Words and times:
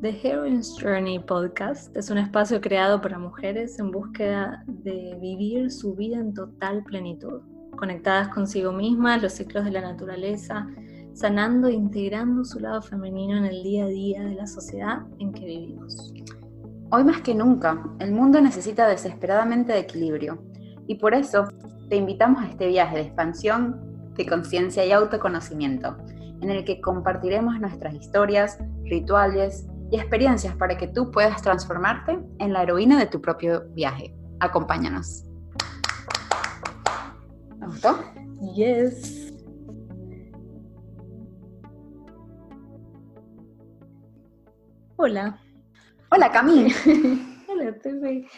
The 0.00 0.18
Heroine's 0.22 0.78
Journey 0.80 1.18
Podcast 1.18 1.94
es 1.94 2.08
un 2.08 2.16
espacio 2.16 2.58
creado 2.62 3.02
para 3.02 3.18
mujeres 3.18 3.78
en 3.78 3.90
búsqueda 3.90 4.64
de 4.66 5.18
vivir 5.20 5.70
su 5.70 5.94
vida 5.94 6.16
en 6.16 6.32
total 6.32 6.82
plenitud, 6.84 7.42
conectadas 7.76 8.28
consigo 8.28 8.72
mismas, 8.72 9.20
los 9.20 9.34
ciclos 9.34 9.66
de 9.66 9.72
la 9.72 9.82
naturaleza, 9.82 10.66
sanando 11.12 11.68
e 11.68 11.74
integrando 11.74 12.46
su 12.46 12.60
lado 12.60 12.80
femenino 12.80 13.36
en 13.36 13.44
el 13.44 13.62
día 13.62 13.84
a 13.84 13.88
día 13.88 14.22
de 14.24 14.36
la 14.36 14.46
sociedad 14.46 15.02
en 15.18 15.32
que 15.32 15.44
vivimos. 15.44 16.14
Hoy 16.90 17.04
más 17.04 17.20
que 17.20 17.34
nunca, 17.34 17.84
el 17.98 18.12
mundo 18.12 18.40
necesita 18.40 18.88
desesperadamente 18.88 19.74
de 19.74 19.80
equilibrio 19.80 20.42
y 20.86 20.94
por 20.94 21.12
eso 21.12 21.46
te 21.90 21.96
invitamos 21.96 22.42
a 22.42 22.48
este 22.48 22.68
viaje 22.68 22.96
de 22.96 23.02
expansión, 23.02 24.12
de 24.14 24.24
conciencia 24.24 24.82
y 24.86 24.92
autoconocimiento, 24.92 25.98
en 26.40 26.48
el 26.48 26.64
que 26.64 26.80
compartiremos 26.80 27.60
nuestras 27.60 27.92
historias, 27.92 28.58
rituales, 28.84 29.66
y 29.90 29.98
experiencias 29.98 30.54
para 30.56 30.76
que 30.76 30.88
tú 30.88 31.10
puedas 31.10 31.42
transformarte 31.42 32.18
en 32.38 32.52
la 32.52 32.62
heroína 32.62 32.98
de 32.98 33.06
tu 33.06 33.20
propio 33.20 33.64
viaje. 33.70 34.14
Acompáñanos. 34.38 35.24
¿Te 37.58 37.66
gustó? 37.66 37.98
Yes. 38.54 39.34
Hola. 44.96 45.38
Hola, 46.10 46.30
Cami. 46.30 46.72
Hola, 47.48 47.72
Tefe. 47.78 48.28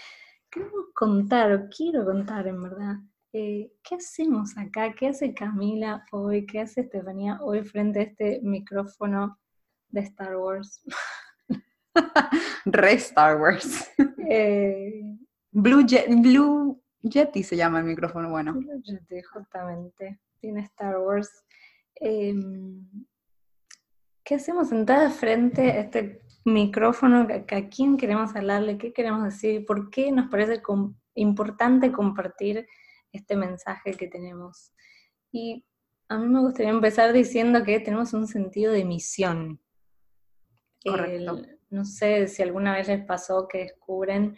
Queremos 0.50 0.86
contar, 0.94 1.52
o 1.52 1.68
quiero 1.68 2.04
contar 2.04 2.46
en 2.46 2.62
verdad, 2.62 2.96
eh, 3.32 3.72
¿qué 3.82 3.94
hacemos 3.94 4.56
acá? 4.58 4.92
¿Qué 4.92 5.08
hace 5.08 5.32
Camila 5.32 6.04
hoy? 6.12 6.44
¿Qué 6.44 6.60
hace 6.60 6.82
Estefanía 6.82 7.38
hoy 7.40 7.64
frente 7.64 8.00
a 8.00 8.02
este 8.02 8.40
micrófono 8.42 9.38
de 9.88 10.00
Star 10.02 10.36
Wars? 10.36 10.84
Re 12.64 12.92
Star 12.94 13.40
Wars. 13.40 13.90
Eh, 14.28 15.02
Blue, 15.50 15.84
Blue 16.08 16.82
Yeti 17.02 17.42
se 17.42 17.56
llama 17.56 17.80
el 17.80 17.84
micrófono, 17.84 18.30
bueno. 18.30 18.54
Blue 18.54 18.82
Yeti, 18.82 19.22
justamente. 19.22 20.20
Tiene 20.40 20.62
Star 20.62 20.98
Wars. 20.98 21.44
Em, 21.96 23.06
¿Qué 24.24 24.36
hacemos 24.36 24.68
sentada 24.68 25.10
frente 25.10 25.72
a 25.72 25.80
este 25.80 26.22
micrófono? 26.44 27.26
¿A 27.28 27.68
quién 27.68 27.96
queremos 27.96 28.34
hablarle? 28.36 28.78
¿Qué 28.78 28.92
queremos 28.92 29.24
decir? 29.24 29.66
¿Por 29.66 29.90
qué 29.90 30.12
nos 30.12 30.28
parece 30.28 30.62
importante 31.14 31.90
compartir 31.90 32.66
este 33.12 33.36
mensaje 33.36 33.94
que 33.94 34.06
tenemos? 34.06 34.72
Y 35.32 35.64
a 36.08 36.18
mí 36.18 36.28
me 36.28 36.40
gustaría 36.40 36.70
empezar 36.70 37.12
diciendo 37.12 37.64
que 37.64 37.80
tenemos 37.80 38.12
un 38.12 38.26
sentido 38.26 38.72
de 38.72 38.84
misión. 38.84 39.60
Correcto. 40.84 41.42
No 41.72 41.84
sé 41.84 42.28
si 42.28 42.42
alguna 42.42 42.74
vez 42.74 42.88
les 42.88 43.04
pasó 43.04 43.48
que 43.48 43.58
descubren 43.58 44.36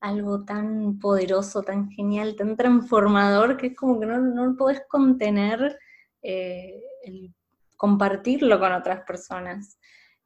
algo 0.00 0.44
tan 0.44 0.98
poderoso, 0.98 1.62
tan 1.62 1.90
genial, 1.90 2.34
tan 2.36 2.56
transformador, 2.56 3.56
que 3.56 3.68
es 3.68 3.76
como 3.76 4.00
que 4.00 4.06
no, 4.06 4.18
no 4.18 4.56
podés 4.56 4.82
contener 4.88 5.78
eh, 6.22 6.82
el 7.04 7.34
compartirlo 7.76 8.58
con 8.58 8.72
otras 8.72 9.02
personas. 9.04 9.78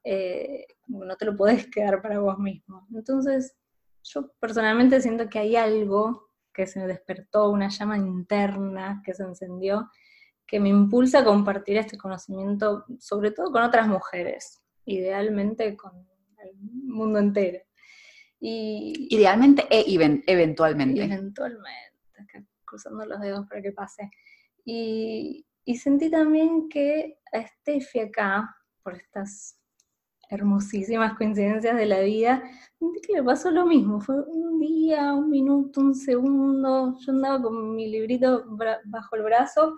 Eh, 0.05 0.67
no 0.87 1.17
te 1.17 1.25
lo 1.25 1.37
podés 1.37 1.69
quedar 1.71 2.01
para 2.01 2.21
vos 2.21 2.39
mismo. 2.39 2.87
Entonces, 2.95 3.57
yo 4.03 4.31
personalmente 4.39 5.01
siento 5.01 5.29
que 5.29 5.39
hay 5.39 5.57
algo 5.57 6.31
que 6.53 6.67
se 6.67 6.87
despertó, 6.87 7.51
una 7.51 7.69
llama 7.69 7.99
interna 7.99 9.03
que 9.05 9.15
se 9.15 9.25
encendió, 9.25 9.91
que 10.47 10.61
me 10.61 10.69
impulsa 10.69 11.21
a 11.21 11.25
compartir 11.25 11.79
este 11.79 11.99
conocimiento, 11.99 12.85
sobre 13.01 13.33
todo 13.33 13.51
con 13.51 13.63
otras 13.63 13.89
mujeres, 13.89 14.63
idealmente 14.85 15.77
con 15.77 16.07
el 16.45 16.57
mundo 16.57 17.19
entero. 17.19 17.59
Y, 18.41 19.09
Idealmente 19.11 19.67
e 19.71 19.85
eventualmente. 20.27 21.03
eventualmente, 21.03 22.47
cruzando 22.65 23.07
los 23.07 23.21
dedos 23.21 23.47
para 23.49 23.63
que 23.63 23.73
pase. 23.73 24.11
Y, 24.65 25.47
y 25.65 25.77
sentí 25.77 26.11
también 26.11 26.69
que 26.69 27.19
a 27.33 27.47
Steffi 27.47 28.01
acá, 28.01 28.55
por 28.83 28.95
estas 28.95 29.59
hermosísimas 30.31 31.17
coincidencias 31.17 31.77
de 31.77 31.87
la 31.87 32.01
vida, 32.01 32.43
sentí 32.79 33.01
que 33.01 33.15
le 33.15 33.23
pasó 33.23 33.51
lo 33.51 33.67
mismo. 33.67 34.01
Fue 34.01 34.17
un 34.27 34.59
día, 34.59 35.13
un 35.15 35.31
minuto, 35.31 35.81
un 35.81 35.95
segundo. 35.95 36.97
Yo 36.99 37.13
andaba 37.13 37.43
con 37.43 37.75
mi 37.75 37.89
librito 37.89 38.45
bajo 38.85 39.17
el 39.17 39.23
brazo 39.23 39.77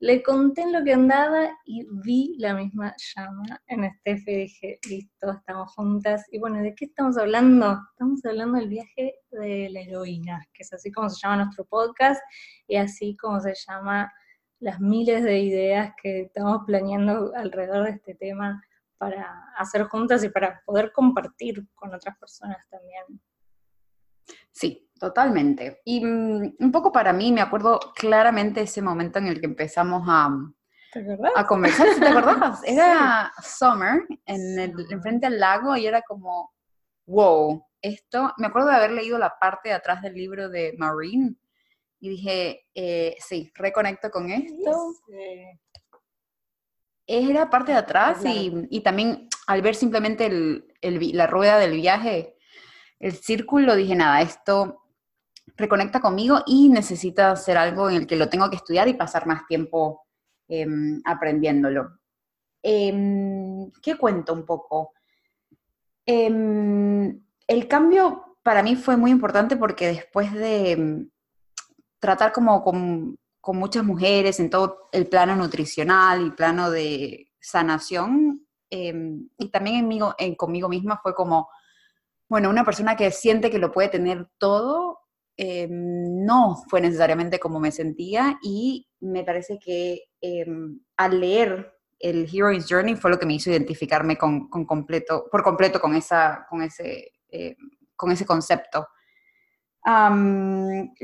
le 0.00 0.22
conté 0.22 0.70
lo 0.70 0.82
que 0.82 0.94
andaba 0.94 1.50
y 1.66 1.86
vi 2.02 2.34
la 2.38 2.54
misma 2.54 2.94
llama 3.14 3.60
en 3.66 3.84
Estefe 3.84 4.32
y 4.32 4.36
dije, 4.36 4.78
listo, 4.88 5.30
estamos 5.30 5.74
juntas. 5.74 6.24
Y 6.32 6.38
bueno, 6.38 6.62
¿de 6.62 6.74
qué 6.74 6.86
estamos 6.86 7.18
hablando? 7.18 7.78
Estamos 7.92 8.24
hablando 8.24 8.58
del 8.58 8.70
viaje 8.70 9.14
de 9.30 9.68
la 9.70 9.80
heroína, 9.80 10.42
que 10.54 10.62
es 10.62 10.72
así 10.72 10.90
como 10.90 11.10
se 11.10 11.20
llama 11.20 11.44
nuestro 11.44 11.66
podcast 11.66 12.20
y 12.66 12.76
así 12.76 13.14
como 13.18 13.40
se 13.40 13.54
llama 13.54 14.10
las 14.58 14.80
miles 14.80 15.22
de 15.22 15.38
ideas 15.38 15.92
que 16.02 16.22
estamos 16.22 16.62
planeando 16.66 17.32
alrededor 17.36 17.84
de 17.84 17.90
este 17.90 18.14
tema 18.14 18.62
para 18.96 19.52
hacer 19.58 19.84
juntas 19.84 20.24
y 20.24 20.30
para 20.30 20.62
poder 20.64 20.92
compartir 20.92 21.66
con 21.74 21.94
otras 21.94 22.16
personas 22.18 22.58
también. 22.70 23.04
Sí, 24.50 24.89
Totalmente. 25.00 25.80
Y 25.86 26.04
mm, 26.04 26.56
un 26.58 26.70
poco 26.70 26.92
para 26.92 27.14
mí, 27.14 27.32
me 27.32 27.40
acuerdo 27.40 27.80
claramente 27.96 28.60
ese 28.60 28.82
momento 28.82 29.18
en 29.18 29.28
el 29.28 29.40
que 29.40 29.46
empezamos 29.46 30.02
a, 30.06 30.28
a 31.36 31.46
conversar. 31.46 31.86
¿Te 31.98 32.06
acordás? 32.06 32.60
Era 32.66 33.32
summer, 33.42 34.02
en 34.26 34.58
el, 34.58 34.74
enfrente 34.90 35.26
al 35.26 35.40
lago, 35.40 35.74
y 35.74 35.86
era 35.86 36.02
como, 36.02 36.52
wow, 37.06 37.64
esto. 37.80 38.34
Me 38.36 38.48
acuerdo 38.48 38.68
de 38.68 38.74
haber 38.74 38.90
leído 38.90 39.16
la 39.16 39.38
parte 39.40 39.70
de 39.70 39.76
atrás 39.76 40.02
del 40.02 40.12
libro 40.12 40.50
de 40.50 40.74
Marine, 40.76 41.34
y 41.98 42.10
dije, 42.10 42.66
eh, 42.74 43.16
sí, 43.20 43.50
reconecto 43.54 44.10
con 44.10 44.28
esto. 44.30 44.92
Era 47.06 47.48
parte 47.48 47.72
de 47.72 47.78
atrás, 47.78 48.22
y, 48.26 48.52
y, 48.68 48.82
también 48.82 49.28
al 49.46 49.62
ver 49.62 49.74
simplemente 49.74 50.26
el, 50.26 50.74
el, 50.82 51.16
la 51.16 51.26
rueda 51.26 51.58
del 51.58 51.72
viaje, 51.72 52.36
el 52.98 53.12
círculo, 53.12 53.74
dije, 53.76 53.94
nada, 53.96 54.20
esto 54.20 54.76
reconecta 55.60 56.00
conmigo 56.00 56.40
y 56.46 56.68
necesita 56.68 57.36
ser 57.36 57.56
algo 57.58 57.88
en 57.88 57.96
el 57.96 58.06
que 58.06 58.16
lo 58.16 58.28
tengo 58.28 58.50
que 58.50 58.56
estudiar 58.56 58.88
y 58.88 58.94
pasar 58.94 59.26
más 59.26 59.46
tiempo 59.46 60.02
em, 60.48 61.00
aprendiéndolo. 61.04 61.98
Em, 62.62 63.70
¿Qué 63.82 63.96
cuento 63.96 64.32
un 64.32 64.44
poco? 64.44 64.92
Em, 66.04 67.22
el 67.46 67.68
cambio 67.68 68.36
para 68.42 68.62
mí 68.62 68.76
fue 68.76 68.96
muy 68.96 69.10
importante 69.10 69.56
porque 69.56 69.86
después 69.86 70.32
de 70.32 71.06
tratar 71.98 72.32
como 72.32 72.62
con, 72.64 73.16
muchas 73.52 73.84
mujeres 73.84 74.38
en 74.38 74.48
todo 74.48 74.88
el 74.92 75.08
plano 75.08 75.34
nutricional 75.34 76.26
y 76.26 76.30
plano 76.30 76.70
de 76.70 77.32
sanación, 77.40 78.46
y 78.70 79.48
también 79.50 79.90
en, 80.18 80.34
conmigo 80.36 80.68
misma 80.68 81.00
fue 81.02 81.14
como, 81.14 81.48
bueno, 82.28 82.48
una 82.48 82.64
persona 82.64 82.96
que 82.96 83.10
siente 83.10 83.50
que 83.50 83.58
lo 83.58 83.72
puede 83.72 83.88
tener 83.88 84.28
todo, 84.38 84.99
eh, 85.42 85.66
no 85.70 86.62
fue 86.68 86.82
necesariamente 86.82 87.38
como 87.38 87.60
me 87.60 87.72
sentía 87.72 88.38
y 88.42 88.86
me 89.00 89.24
parece 89.24 89.58
que 89.58 90.02
eh, 90.20 90.44
al 90.98 91.18
leer 91.18 91.72
el 91.98 92.28
Hero's 92.30 92.66
Journey 92.68 92.94
fue 92.94 93.10
lo 93.10 93.18
que 93.18 93.24
me 93.24 93.32
hizo 93.32 93.48
identificarme 93.48 94.18
con, 94.18 94.50
completo, 94.50 95.28
por 95.32 95.42
completo 95.42 95.80
con, 95.80 95.94
esa, 95.94 96.46
con, 96.50 96.60
ese, 96.60 97.12
eh, 97.30 97.56
con 97.96 98.12
ese 98.12 98.26
concepto. 98.26 98.86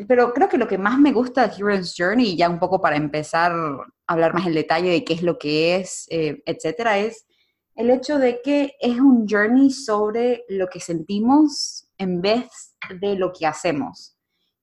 pero 0.07 0.35
creo 0.35 0.51
que 0.51 0.59
lo 0.59 0.69
que 0.69 0.77
más 0.77 0.99
me 0.99 1.13
gusta 1.13 1.49
de 1.49 1.55
Hero's 1.57 1.95
Journey, 1.97 2.37
ya 2.37 2.51
un 2.51 2.59
poco 2.59 2.79
para 2.79 2.97
empezar 2.97 3.53
a 3.53 3.87
hablar 4.07 4.35
más 4.35 4.47
en 4.47 4.53
detalle 4.53 4.91
de 4.91 5.03
qué 5.03 5.15
es 5.15 5.23
lo 5.23 5.39
que 5.39 5.77
es, 5.77 6.07
etcétera, 6.11 6.99
es 6.99 7.27
el 7.75 7.89
hecho 7.89 8.19
de 8.19 8.43
que 8.43 8.75
es 8.81 9.01
un 9.01 9.27
journey 9.27 9.71
sobre 9.71 10.45
lo 10.51 10.67
que 10.67 10.81
sentimos 10.81 11.89
en 11.97 12.21
vez 12.21 12.77
de 13.01 13.17
lo 13.17 13.33
que 13.33 13.47
hacemos. 13.47 14.16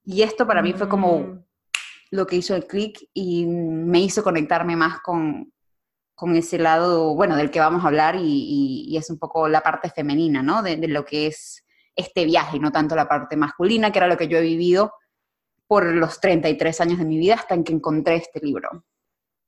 Y 0.05 0.21
esto 0.21 0.45
para 0.45 0.61
mí 0.61 0.73
fue 0.73 0.89
como 0.89 1.19
mm. 1.19 1.45
lo 2.11 2.27
que 2.27 2.35
hizo 2.35 2.55
el 2.55 2.67
clic 2.67 2.99
y 3.13 3.45
me 3.45 3.99
hizo 3.99 4.23
conectarme 4.23 4.75
más 4.75 4.99
con, 5.01 5.51
ese 6.35 6.57
lado, 6.57 7.15
bueno, 7.15 7.35
del 7.35 7.51
que 7.51 7.59
vamos 7.59 7.83
a 7.83 7.87
hablar 7.87 8.15
y, 8.17 8.95
es 8.97 9.09
un 9.09 9.19
poco 9.19 9.49
la 9.49 9.61
parte 9.61 9.89
femenina, 9.89 10.41
¿no? 10.41 10.63
De, 10.63 10.77
lo 10.87 11.03
que 11.03 11.27
es 11.27 11.65
este 11.95 12.23
viaje, 12.25 12.59
no 12.59 12.71
tanto 12.71 12.95
la 12.95 13.07
parte 13.07 13.35
masculina, 13.35 13.91
que 13.91 13.99
era 13.99 14.07
lo 14.07 14.17
que 14.17 14.29
yo 14.29 14.37
he 14.37 14.41
vivido 14.41 14.93
por 15.67 15.85
los 15.85 16.21
33 16.21 16.81
años 16.81 16.99
de 16.99 17.05
mi 17.05 17.17
vida 17.17 17.35
hasta 17.35 17.55
en 17.55 17.63
que 17.63 17.73
encontré 17.73 18.15
este 18.15 18.39
libro. 18.39 18.85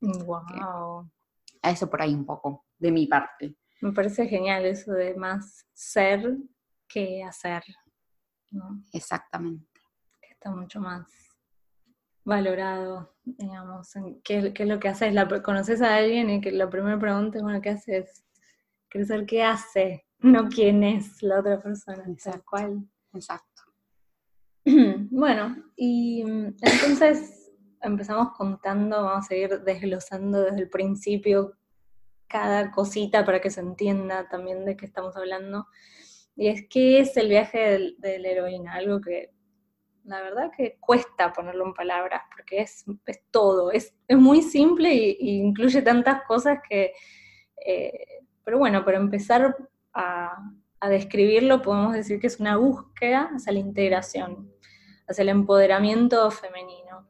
Wow. 0.01 1.10
A 1.62 1.72
eso 1.72 1.90
por 1.90 2.01
ahí 2.01 2.13
un 2.13 2.25
poco, 2.25 2.66
de 2.78 2.92
mi 2.92 3.08
parte. 3.08 3.56
Me 3.81 3.94
parece 3.94 4.28
genial 4.28 4.66
eso 4.66 4.92
de 4.92 5.16
más 5.16 5.66
ser 5.74 6.38
que 6.88 7.24
hacer. 7.24 7.63
¿no? 8.51 8.84
Exactamente 8.92 9.75
mucho 10.50 10.80
más 10.80 11.06
valorado, 12.24 13.15
digamos, 13.24 13.94
qué, 14.24 14.53
es 14.56 14.68
lo 14.68 14.80
que 14.80 14.88
haces. 14.88 15.13
La, 15.13 15.27
conoces 15.42 15.81
a 15.81 15.95
alguien 15.95 16.30
y 16.30 16.42
que 16.42 16.51
la 16.51 16.69
primera 16.69 17.00
pregunta 17.00 17.38
es, 17.38 17.44
bueno, 17.44 17.62
¿qué 17.62 17.69
haces? 17.69 18.24
¿Quieres 18.89 19.09
saber 19.09 19.25
qué 19.25 19.44
hace? 19.44 20.06
no 20.19 20.50
quién 20.50 20.83
es 20.83 21.21
la 21.21 21.39
otra 21.39 21.62
persona, 21.62 22.03
tal 22.24 22.44
cual. 22.44 22.83
Exacto. 23.13 23.62
Bueno, 25.12 25.56
y 25.75 26.21
entonces 26.21 27.51
empezamos 27.81 28.33
contando, 28.36 29.03
vamos 29.03 29.30
a 29.30 29.36
ir 29.36 29.62
desglosando 29.62 30.41
desde 30.41 30.62
el 30.62 30.69
principio 30.69 31.53
cada 32.27 32.71
cosita 32.71 33.24
para 33.24 33.39
que 33.39 33.51
se 33.51 33.62
entienda 33.62 34.27
también 34.27 34.65
de 34.65 34.75
qué 34.75 34.86
estamos 34.86 35.15
hablando. 35.15 35.68
Y 36.36 36.48
es 36.48 36.68
que 36.68 37.00
es 37.00 37.15
el 37.15 37.30
viaje 37.30 37.94
de 37.98 38.19
la 38.19 38.27
heroína, 38.27 38.74
algo 38.74 39.00
que 39.00 39.35
la 40.06 40.22
verdad 40.22 40.52
que 40.56 40.78
cuesta 40.80 41.34
ponerlo 41.34 41.66
en 41.66 41.74
palabras, 41.74 42.22
porque 42.36 42.62
es, 42.62 42.86
todo, 43.31 43.72
es, 43.72 43.94
muy 44.10 44.42
simple 44.42 44.94
e, 44.94 45.18
incluye 45.19 45.81
tantas 45.81 46.24
cosas 46.24 46.60
que, 46.68 46.94
eh, 47.66 48.24
pero 48.44 48.60
bueno, 48.60 48.86
para 48.86 48.98
empezar 48.98 49.56
a, 49.94 50.38
a 50.80 50.90
describirlo 50.90 51.62
podemos 51.62 51.94
decir 51.94 52.19
que 52.19 52.28
es 52.28 52.40
una 52.40 52.57
búsqueda 52.57 53.31
hacia 53.36 53.54
la 53.54 53.60
integración, 53.60 54.52
hacia 55.07 55.24
el 55.24 55.30
empoderamiento 55.30 56.30
femenino. 56.31 57.08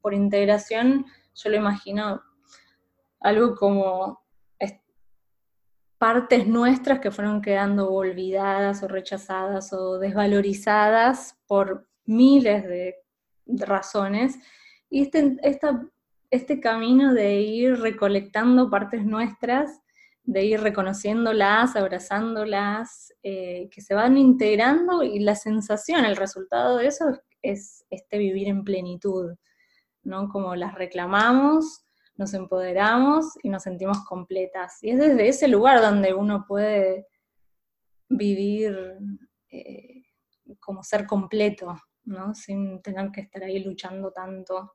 Por 0.00 0.14
integración 0.14 1.06
yo 1.34 1.50
lo 1.50 1.56
imagino 1.56 2.22
algo 3.20 3.56
como 3.56 4.24
partes 5.98 6.46
nuestras 6.46 7.00
que 7.00 7.10
fueron 7.10 7.40
quedando 7.40 7.90
olvidadas 7.92 8.82
o 8.82 8.88
rechazadas 8.88 9.72
o 9.72 9.98
desvalorizadas 9.98 11.38
por 11.46 11.88
miles 12.06 12.64
de 12.64 12.96
razones. 13.46 14.36
Y 14.88 15.02
este, 15.02 15.36
este 16.30 16.60
camino 16.60 17.12
de 17.14 17.40
ir 17.40 17.80
recolectando 17.80 18.70
partes 18.70 19.04
nuestras, 19.04 19.80
de 20.24 20.44
ir 20.44 20.60
reconociéndolas, 20.60 21.76
abrazándolas, 21.76 23.14
eh, 23.22 23.68
que 23.70 23.80
se 23.80 23.94
van 23.94 24.18
integrando 24.18 25.02
y 25.02 25.20
la 25.20 25.36
sensación, 25.36 26.04
el 26.04 26.16
resultado 26.16 26.78
de 26.78 26.88
eso 26.88 27.04
es 27.42 27.84
este 27.90 28.18
vivir 28.18 28.48
en 28.48 28.64
plenitud, 28.64 29.36
¿no? 30.02 30.28
Como 30.28 30.56
las 30.56 30.74
reclamamos, 30.74 31.84
nos 32.16 32.34
empoderamos 32.34 33.26
y 33.42 33.50
nos 33.50 33.62
sentimos 33.62 34.04
completas. 34.04 34.82
Y 34.82 34.90
es 34.90 34.98
desde 34.98 35.28
ese 35.28 35.48
lugar 35.48 35.80
donde 35.80 36.12
uno 36.12 36.44
puede 36.46 37.06
vivir 38.08 38.96
eh, 39.50 40.02
como 40.58 40.82
ser 40.82 41.06
completo, 41.06 41.76
¿no? 42.06 42.34
Sin 42.34 42.80
tener 42.82 43.10
que 43.10 43.20
estar 43.22 43.42
ahí 43.42 43.62
luchando 43.62 44.10
tanto. 44.12 44.74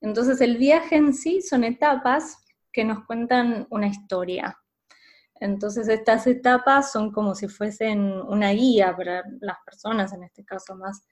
Entonces 0.00 0.40
el 0.40 0.56
viaje 0.56 0.96
en 0.96 1.12
sí 1.12 1.42
son 1.42 1.64
etapas 1.64 2.38
que 2.72 2.84
nos 2.84 3.04
cuentan 3.04 3.66
una 3.70 3.88
historia. 3.88 4.56
Entonces 5.34 5.88
estas 5.88 6.26
etapas 6.26 6.92
son 6.92 7.12
como 7.12 7.34
si 7.34 7.48
fuesen 7.48 8.00
una 8.00 8.50
guía 8.50 8.94
para 8.96 9.22
las 9.40 9.58
personas, 9.64 10.12
en 10.12 10.24
este 10.24 10.44
caso 10.44 10.76
más 10.76 11.02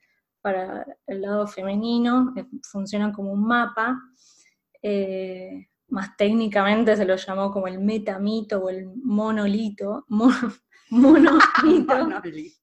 para 0.41 0.85
el 1.07 1.21
lado 1.21 1.47
femenino, 1.47 2.33
funcionan 2.71 3.11
como 3.11 3.31
un 3.33 3.45
mapa. 3.45 3.99
Eh, 4.81 5.67
más 5.89 6.15
técnicamente 6.15 6.95
se 6.95 7.05
lo 7.05 7.15
llamó 7.15 7.51
como 7.51 7.67
el 7.67 7.79
metamito 7.79 8.59
o 8.59 8.69
el 8.69 8.87
monolito. 9.03 10.05
monolito. 10.89 11.93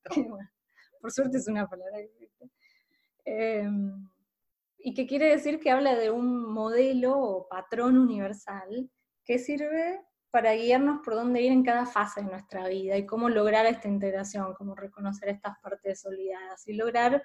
por 1.00 1.12
suerte 1.12 1.38
es 1.38 1.48
una 1.48 1.66
palabra 1.66 1.98
Em, 3.26 4.08
y 4.78 4.94
que 4.94 5.06
quiere 5.06 5.28
decir 5.28 5.60
que 5.60 5.70
habla 5.70 5.96
de 5.96 6.10
un 6.10 6.50
modelo 6.52 7.18
o 7.18 7.48
patrón 7.48 7.98
universal 7.98 8.88
que 9.24 9.38
sirve 9.38 10.00
para 10.30 10.54
guiarnos 10.54 11.00
por 11.04 11.14
dónde 11.14 11.42
ir 11.42 11.52
en 11.52 11.64
cada 11.64 11.86
fase 11.86 12.22
de 12.22 12.30
nuestra 12.30 12.68
vida 12.68 12.96
y 12.96 13.04
cómo 13.04 13.28
lograr 13.28 13.66
esta 13.66 13.88
integración, 13.88 14.54
cómo 14.54 14.74
reconocer 14.74 15.28
estas 15.30 15.58
partes 15.60 16.06
olvidadas 16.06 16.66
y 16.68 16.74
lograr 16.74 17.22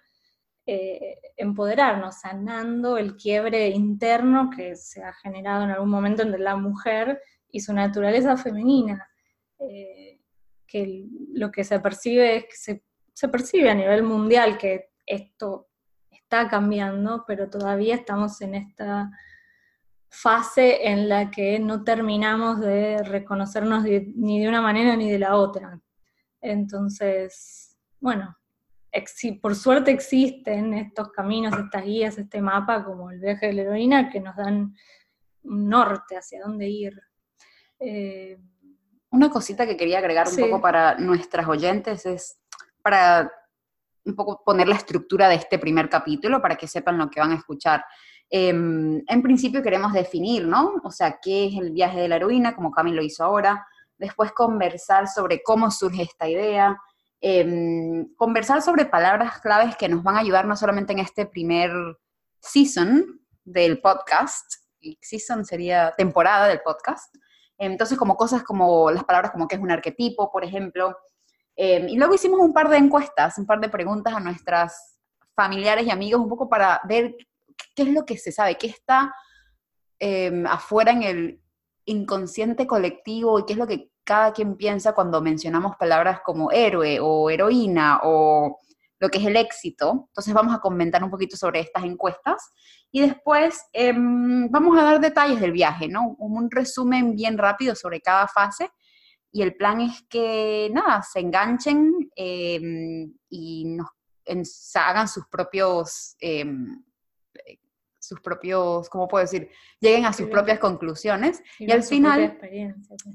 eh, 0.66 1.20
empoderarnos, 1.38 2.22
sanando 2.22 2.98
el 2.98 3.18
quiebre 3.18 3.70
interno 3.70 4.50
que 4.56 4.76
se 4.76 5.04
ha 5.04 5.12
generado 5.12 5.64
en 5.64 5.72
algún 5.72 5.90
momento 5.90 6.22
entre 6.22 6.40
la 6.40 6.56
mujer 6.56 7.20
y 7.50 7.62
su 7.62 7.74
naturaleza 7.74 8.38
femenina, 8.38 9.10
eh, 9.58 10.22
que 10.68 11.08
lo 11.34 11.52
que 11.52 11.64
se 11.64 11.80
percibe 11.80 12.38
es 12.38 12.44
que 12.46 12.82
se, 13.14 13.28
percibe 13.28 13.70
a 13.72 13.76
nivel 13.76 14.04
mundial 14.04 14.58
que 14.58 14.92
esto 15.06 15.71
está 16.32 16.48
cambiando, 16.48 17.26
pero 17.28 17.50
todavía 17.50 17.94
estamos 17.94 18.40
en 18.40 18.56
esta 18.56 19.12
fase 20.10 20.88
en 20.88 21.10
la 21.10 21.30
que 21.30 21.60
no 21.60 21.84
terminamos 21.84 22.62
de 22.62 23.04
reconocernos 23.04 23.84
ni 23.84 24.42
de 24.42 24.48
una 24.48 24.62
manera 24.62 24.96
ni 24.96 25.12
de 25.12 25.20
la 25.20 25.36
otra. 25.36 25.82
Entonces, 26.40 27.78
bueno, 28.00 28.38
por 29.42 29.56
suerte 29.56 29.92
existen 29.92 30.74
estos 30.74 31.12
caminos, 31.12 31.54
estas 31.58 31.84
guías, 31.84 32.18
este 32.18 32.42
mapa 32.42 32.86
como 32.86 33.12
el 33.12 33.20
viaje 33.20 33.48
de 33.48 33.54
la 33.54 33.62
heroína 33.64 34.10
que 34.10 34.22
nos 34.22 34.38
dan 34.38 34.74
un 35.44 35.70
norte 35.70 36.16
hacia 36.16 36.44
dónde 36.44 36.70
ir. 36.70 36.94
Eh, 37.78 38.40
una 39.10 39.30
cosita 39.30 39.66
que 39.66 39.76
quería 39.76 39.98
agregar 39.98 40.30
un 40.30 40.38
poco 40.38 40.62
para 40.62 40.98
nuestras 40.98 41.46
oyentes 41.50 42.06
es 42.06 42.40
para 42.82 43.30
un 44.06 44.16
poco 44.16 44.42
poner 44.44 44.68
la 44.68 44.76
estructura 44.76 45.30
de 45.30 45.36
este 45.36 45.60
primer 45.60 45.90
capítulo 45.90 46.42
para 46.42 46.56
que 46.56 46.68
sepan 46.68 46.98
lo 46.98 47.10
que 47.10 47.20
van 47.20 47.32
a 47.32 47.36
escuchar. 47.36 47.84
Em, 48.30 49.02
en 49.08 49.22
principio 49.22 49.62
queremos 49.62 49.94
definir, 49.94 50.46
¿no? 50.46 50.76
O 50.84 50.92
sea, 50.92 51.20
qué 51.22 51.48
es 51.48 51.58
el 51.58 51.72
viaje 51.72 52.00
de 52.00 52.08
la 52.08 52.16
heroína, 52.16 52.56
como 52.56 52.72
Camilo 52.72 52.98
lo 52.98 53.04
hizo 53.04 53.24
ahora. 53.24 53.66
Después 53.98 54.32
conversar 54.32 55.08
sobre 55.08 55.44
cómo 55.44 55.70
surge 55.70 56.04
esta 56.04 56.28
idea. 56.28 56.78
Em, 57.20 58.16
conversar 58.16 58.62
sobre 58.62 58.86
palabras 58.86 59.40
claves 59.42 59.76
que 59.76 59.90
nos 59.90 60.02
van 60.02 60.16
a 60.16 60.22
ayudar 60.22 60.46
no 60.46 60.56
solamente 60.56 60.94
en 60.94 61.00
este 61.00 61.26
primer 61.26 61.72
season 62.40 63.22
del 63.44 63.80
podcast, 63.80 64.46
season 65.02 65.46
sería 65.46 65.94
temporada 65.96 66.48
del 66.48 66.62
podcast. 66.62 67.14
Entonces, 67.58 67.98
como 67.98 68.16
cosas 68.16 68.44
como 68.44 68.90
las 68.90 69.04
palabras 69.04 69.32
como 69.32 69.48
que 69.48 69.56
es 69.56 69.62
un 69.62 69.72
arquetipo, 69.72 70.32
por 70.32 70.44
ejemplo, 70.44 70.98
Em, 71.64 71.90
y 71.90 71.96
luego 71.96 72.16
hicimos 72.16 72.40
un 72.40 72.54
par 72.54 72.70
de 72.70 72.78
encuestas, 72.78 73.38
un 73.38 73.46
par 73.46 73.60
de 73.60 73.70
preguntas 73.70 74.16
a 74.16 74.20
nuestras 74.20 74.98
familiares 75.36 75.86
y 75.86 75.92
amigos, 75.92 76.20
un 76.20 76.28
poco 76.28 76.50
para 76.50 76.82
ver 76.86 77.16
qué 77.76 77.84
es 77.84 77.90
lo 77.90 78.04
que 78.04 78.18
se 78.18 78.32
sabe, 78.32 78.58
qué 78.58 78.66
está 78.66 79.14
em, 80.00 80.48
afuera 80.48 80.92
en 80.92 81.04
el 81.04 81.42
inconsciente 81.86 82.66
colectivo 82.66 83.38
y 83.38 83.46
qué 83.46 83.54
es 83.54 83.60
lo 83.60 83.68
que 83.68 83.92
cada 84.04 84.34
quien 84.34 84.58
piensa 84.58 84.94
cuando 84.94 85.22
mencionamos 85.22 85.76
palabras 85.76 86.22
como 86.26 86.52
héroe 86.52 87.00
o 87.00 87.30
heroína 87.30 88.00
o 88.06 88.58
lo 88.98 89.10
que 89.10 89.20
es 89.20 89.26
el 89.28 89.38
éxito. 89.38 90.06
Entonces 90.08 90.34
vamos 90.34 90.56
a 90.56 90.62
comentar 90.62 91.04
un 91.04 91.12
poquito 91.12 91.38
sobre 91.38 91.60
estas 91.60 91.84
encuestas 91.84 92.50
y 92.92 93.02
después 93.02 93.62
em, 93.74 94.50
vamos 94.50 94.80
a 94.80 94.84
dar 94.84 95.00
detalles 95.00 95.40
del 95.40 95.52
viaje, 95.52 95.88
¿no? 95.88 96.16
Un 96.18 96.50
resumen 96.50 97.16
bien 97.16 97.38
rápido 97.38 97.76
sobre 97.76 98.02
cada 98.02 98.28
fase 98.28 98.72
y 99.32 99.42
el 99.42 99.56
plan 99.56 99.82
es 99.82 100.04
que, 100.10 100.70
nada, 100.74 101.02
se 101.02 101.20
enganchen 101.20 102.12
em, 102.16 103.14
y 103.30 103.66
nos, 103.66 104.76
hagan 104.76 105.08
sus 105.08 105.26
propios, 105.28 106.16
em, 106.20 106.84
eh, 107.46 107.60
sus 107.98 108.20
propios, 108.20 108.90
¿cómo 108.90 109.08
puedo 109.08 109.24
decir? 109.24 109.50
Lleguen 109.80 110.06
a 110.06 110.14
sus 110.14 110.28
propias 110.28 110.60
conclusiones. 110.60 111.42
Y, 111.60 111.72
al 111.72 111.84
final, 111.84 112.38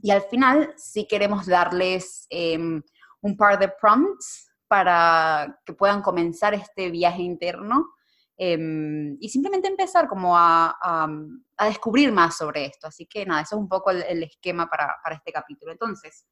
y 0.02 0.10
al 0.10 0.22
final 0.22 0.72
sí 0.76 1.06
queremos 1.06 1.46
darles 1.46 2.26
em, 2.30 2.82
un 3.20 3.36
par 3.36 3.58
de 3.58 3.68
prompts 3.68 4.50
para 4.68 5.60
que 5.64 5.74
puedan 5.74 6.02
comenzar 6.02 6.54
este 6.54 6.90
viaje 6.90 7.22
interno 7.22 7.95
Em, 8.38 9.16
y 9.18 9.30
simplemente 9.30 9.66
empezar 9.66 10.06
como 10.06 10.36
a, 10.36 10.76
a, 11.56 11.66
descubrir 11.66 12.12
más 12.12 12.36
sobre 12.36 12.66
esto. 12.66 12.86
Así 12.86 13.06
que 13.06 13.24
nada, 13.24 13.40
eso 13.40 13.56
es 13.56 13.60
un 13.60 13.68
poco 13.68 13.90
el, 13.90 14.22
esquema 14.22 14.68
para, 14.68 14.94
para, 15.02 15.16
este 15.16 15.32
capítulo. 15.32 15.72
Entonces, 15.72 16.26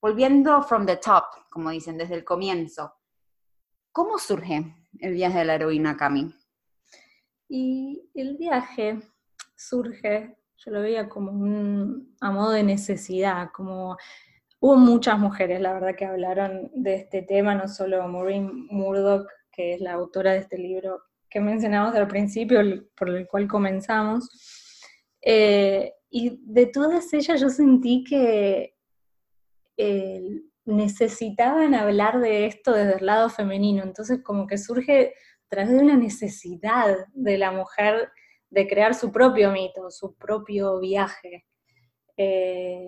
volviendo 0.00 0.62
from 0.64 0.84
the 0.84 0.96
top, 0.96 1.24
como 1.50 1.70
dicen, 1.70 1.96
desde 1.96 2.14
el 2.14 2.24
comienzo, 2.24 2.92
¿cómo 3.92 4.18
surge 4.18 4.74
el 4.98 5.14
viaje 5.14 5.38
de 5.38 5.44
la 5.44 5.54
heroína, 5.54 5.96
Cami? 5.96 6.34
Y 7.48 8.10
el 8.14 8.36
viaje 8.36 9.00
surge, 9.54 10.36
yo 10.56 10.72
lo 10.72 10.80
veía 10.80 11.08
como 11.08 11.30
a 12.20 12.30
modo 12.32 12.50
de 12.50 12.64
necesidad, 12.64 13.50
como 13.52 13.96
hubo 14.58 14.76
muchas 14.76 15.20
mujeres, 15.20 15.60
la 15.60 15.72
verdad, 15.74 15.94
que 15.96 16.06
hablaron 16.06 16.68
de 16.74 16.96
este 16.96 17.22
tema, 17.22 17.54
no 17.54 17.68
solo 17.68 18.08
Maureen 18.08 18.66
Murdoch, 18.70 19.28
que 19.52 19.74
es 19.74 19.80
la 19.80 19.92
autora 19.92 20.32
de 20.32 20.38
este 20.38 20.58
libro, 20.58 21.00
que 21.34 21.40
mencionamos 21.40 21.96
al 21.96 22.06
principio, 22.06 22.60
por 22.94 23.10
el 23.10 23.26
cual 23.26 23.48
comenzamos. 23.48 24.30
Eh, 25.20 25.92
y 26.08 26.38
de 26.44 26.66
todas 26.66 27.12
ellas 27.12 27.40
yo 27.40 27.48
sentí 27.48 28.04
que 28.04 28.76
eh, 29.76 30.22
necesitaban 30.64 31.74
hablar 31.74 32.20
de 32.20 32.46
esto 32.46 32.72
desde 32.72 32.98
el 32.98 33.06
lado 33.06 33.30
femenino, 33.30 33.82
entonces 33.82 34.20
como 34.22 34.46
que 34.46 34.58
surge 34.58 35.08
a 35.08 35.48
través 35.48 35.72
de 35.72 35.80
una 35.80 35.96
necesidad 35.96 36.98
de 37.12 37.36
la 37.36 37.50
mujer 37.50 38.10
de 38.48 38.68
crear 38.68 38.94
su 38.94 39.10
propio 39.10 39.50
mito, 39.50 39.90
su 39.90 40.14
propio 40.14 40.78
viaje. 40.78 41.46
Eh, 42.16 42.86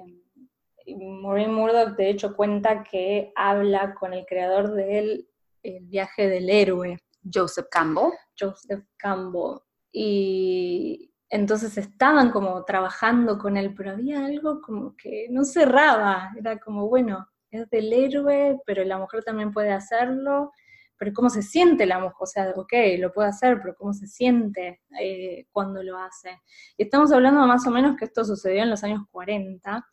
Maureen 0.97 1.53
Murdoch 1.53 1.97
de 1.97 2.11
hecho 2.11 2.37
cuenta 2.37 2.85
que 2.85 3.33
habla 3.35 3.93
con 3.95 4.13
el 4.13 4.25
creador 4.25 4.73
del 4.73 5.29
viaje 5.65 6.29
del 6.29 6.49
héroe. 6.49 6.97
Joseph 7.35 7.67
Campbell. 7.73 8.13
Joseph 8.39 8.85
Campbell. 8.97 9.61
Y 9.93 11.13
entonces 11.29 11.77
estaban 11.79 12.31
como 12.31 12.65
trabajando 12.65 13.39
con 13.39 13.57
él, 13.57 13.75
pero 13.75 13.93
había 13.93 14.25
algo 14.25 14.61
como 14.61 14.97
que 14.97 15.27
no 15.31 15.45
cerraba. 15.45 16.33
Era 16.39 16.59
como, 16.59 16.89
bueno, 16.89 17.29
es 17.51 17.69
del 17.71 17.93
héroe, 17.93 18.61
pero 18.67 18.85
la 18.85 18.99
mujer 18.99 19.25
también 19.25 19.53
puede 19.53 19.73
hacerlo. 19.73 20.53
Pero 20.99 21.13
¿cómo 21.13 21.29
se 21.29 21.43
siente 21.43 21.85
la 21.87 21.99
mujer? 21.99 22.17
O 22.21 22.27
sea, 22.27 22.51
ok, 22.57 22.73
lo 22.99 23.13
puede 23.13 23.29
hacer, 23.29 23.61
pero 23.61 23.75
¿cómo 23.75 23.93
se 23.93 24.07
siente 24.07 24.81
eh, 25.01 25.47
cuando 25.53 25.83
lo 25.83 25.99
hace? 25.99 26.41
Y 26.77 26.85
estamos 26.85 27.13
hablando 27.13 27.47
más 27.47 27.67
o 27.67 27.71
menos 27.71 27.97
que 27.97 28.07
esto 28.07 28.25
sucedió 28.25 28.63
en 28.63 28.71
los 28.71 28.83
años 28.83 29.03
40. 29.11 29.87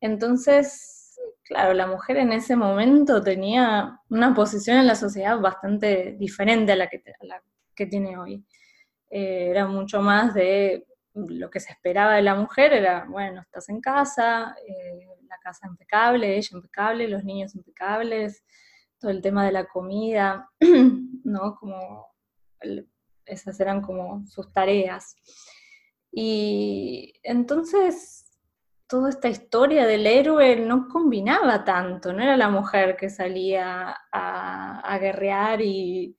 Entonces, 0.00 1.18
claro, 1.44 1.74
la 1.74 1.86
mujer 1.86 2.18
en 2.18 2.32
ese 2.32 2.56
momento 2.56 3.22
tenía 3.22 4.00
una 4.10 4.34
posición 4.34 4.78
en 4.78 4.86
la 4.86 4.94
sociedad 4.94 5.40
bastante 5.40 6.16
diferente 6.18 6.72
a 6.72 6.76
la 6.76 6.88
que, 6.88 7.02
la 7.22 7.42
que 7.78 7.86
tiene 7.86 8.18
hoy. 8.18 8.44
Eh, 9.08 9.48
era 9.50 9.66
mucho 9.66 10.02
más 10.02 10.34
de 10.34 10.84
lo 11.14 11.48
que 11.48 11.60
se 11.60 11.72
esperaba 11.72 12.14
de 12.14 12.22
la 12.22 12.34
mujer, 12.34 12.72
era, 12.72 13.06
bueno, 13.08 13.40
estás 13.40 13.68
en 13.68 13.80
casa, 13.80 14.54
eh, 14.66 15.06
la 15.28 15.38
casa 15.38 15.66
impecable, 15.66 16.36
ella 16.36 16.48
impecable, 16.52 17.08
los 17.08 17.24
niños 17.24 17.54
impecables, 17.54 18.44
todo 18.98 19.10
el 19.10 19.22
tema 19.22 19.46
de 19.46 19.52
la 19.52 19.66
comida, 19.66 20.50
¿no? 21.24 21.54
Como 21.56 22.06
esas 23.24 23.58
eran 23.60 23.80
como 23.80 24.26
sus 24.26 24.52
tareas. 24.52 25.16
Y 26.10 27.14
entonces 27.22 28.28
toda 28.88 29.10
esta 29.10 29.28
historia 29.28 29.86
del 29.86 30.06
héroe 30.06 30.56
no 30.56 30.88
combinaba 30.88 31.64
tanto, 31.64 32.12
no 32.12 32.22
era 32.22 32.36
la 32.36 32.48
mujer 32.48 32.96
que 32.96 33.10
salía 33.10 33.96
a, 34.10 34.98
guerrear 34.98 35.60
y, 35.60 36.16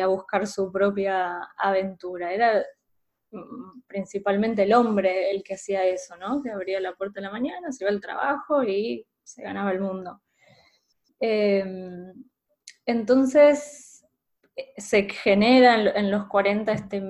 a 0.00 0.06
buscar 0.06 0.46
su 0.46 0.70
propia 0.72 1.40
aventura, 1.56 2.32
era 2.32 2.64
mm, 3.30 3.82
principalmente 3.86 4.62
el 4.62 4.74
hombre 4.74 5.30
el 5.30 5.42
que 5.42 5.54
hacía 5.54 5.84
eso, 5.84 6.16
¿no? 6.16 6.42
Que 6.42 6.50
abría 6.50 6.80
la 6.80 6.94
puerta 6.94 7.20
en 7.20 7.24
la 7.24 7.30
mañana, 7.30 7.72
se 7.72 7.84
iba 7.84 7.90
al 7.90 8.00
trabajo 8.00 8.62
y 8.64 9.06
se 9.22 9.42
ganaba 9.42 9.72
el 9.72 9.80
mundo. 9.80 10.20
Em, 11.20 12.12
entonces 12.86 14.04
eh, 14.56 14.72
se 14.76 15.08
genera 15.08 15.74
en 15.98 16.10
los 16.10 16.26
40 16.26 16.72
este, 16.72 17.02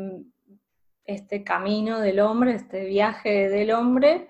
este 1.05 1.45
camino 1.45 2.01
del 2.01 2.21
hombre, 2.21 2.55
este 2.55 2.85
viaje 2.85 3.49
del 3.49 3.71
hombre, 3.73 4.29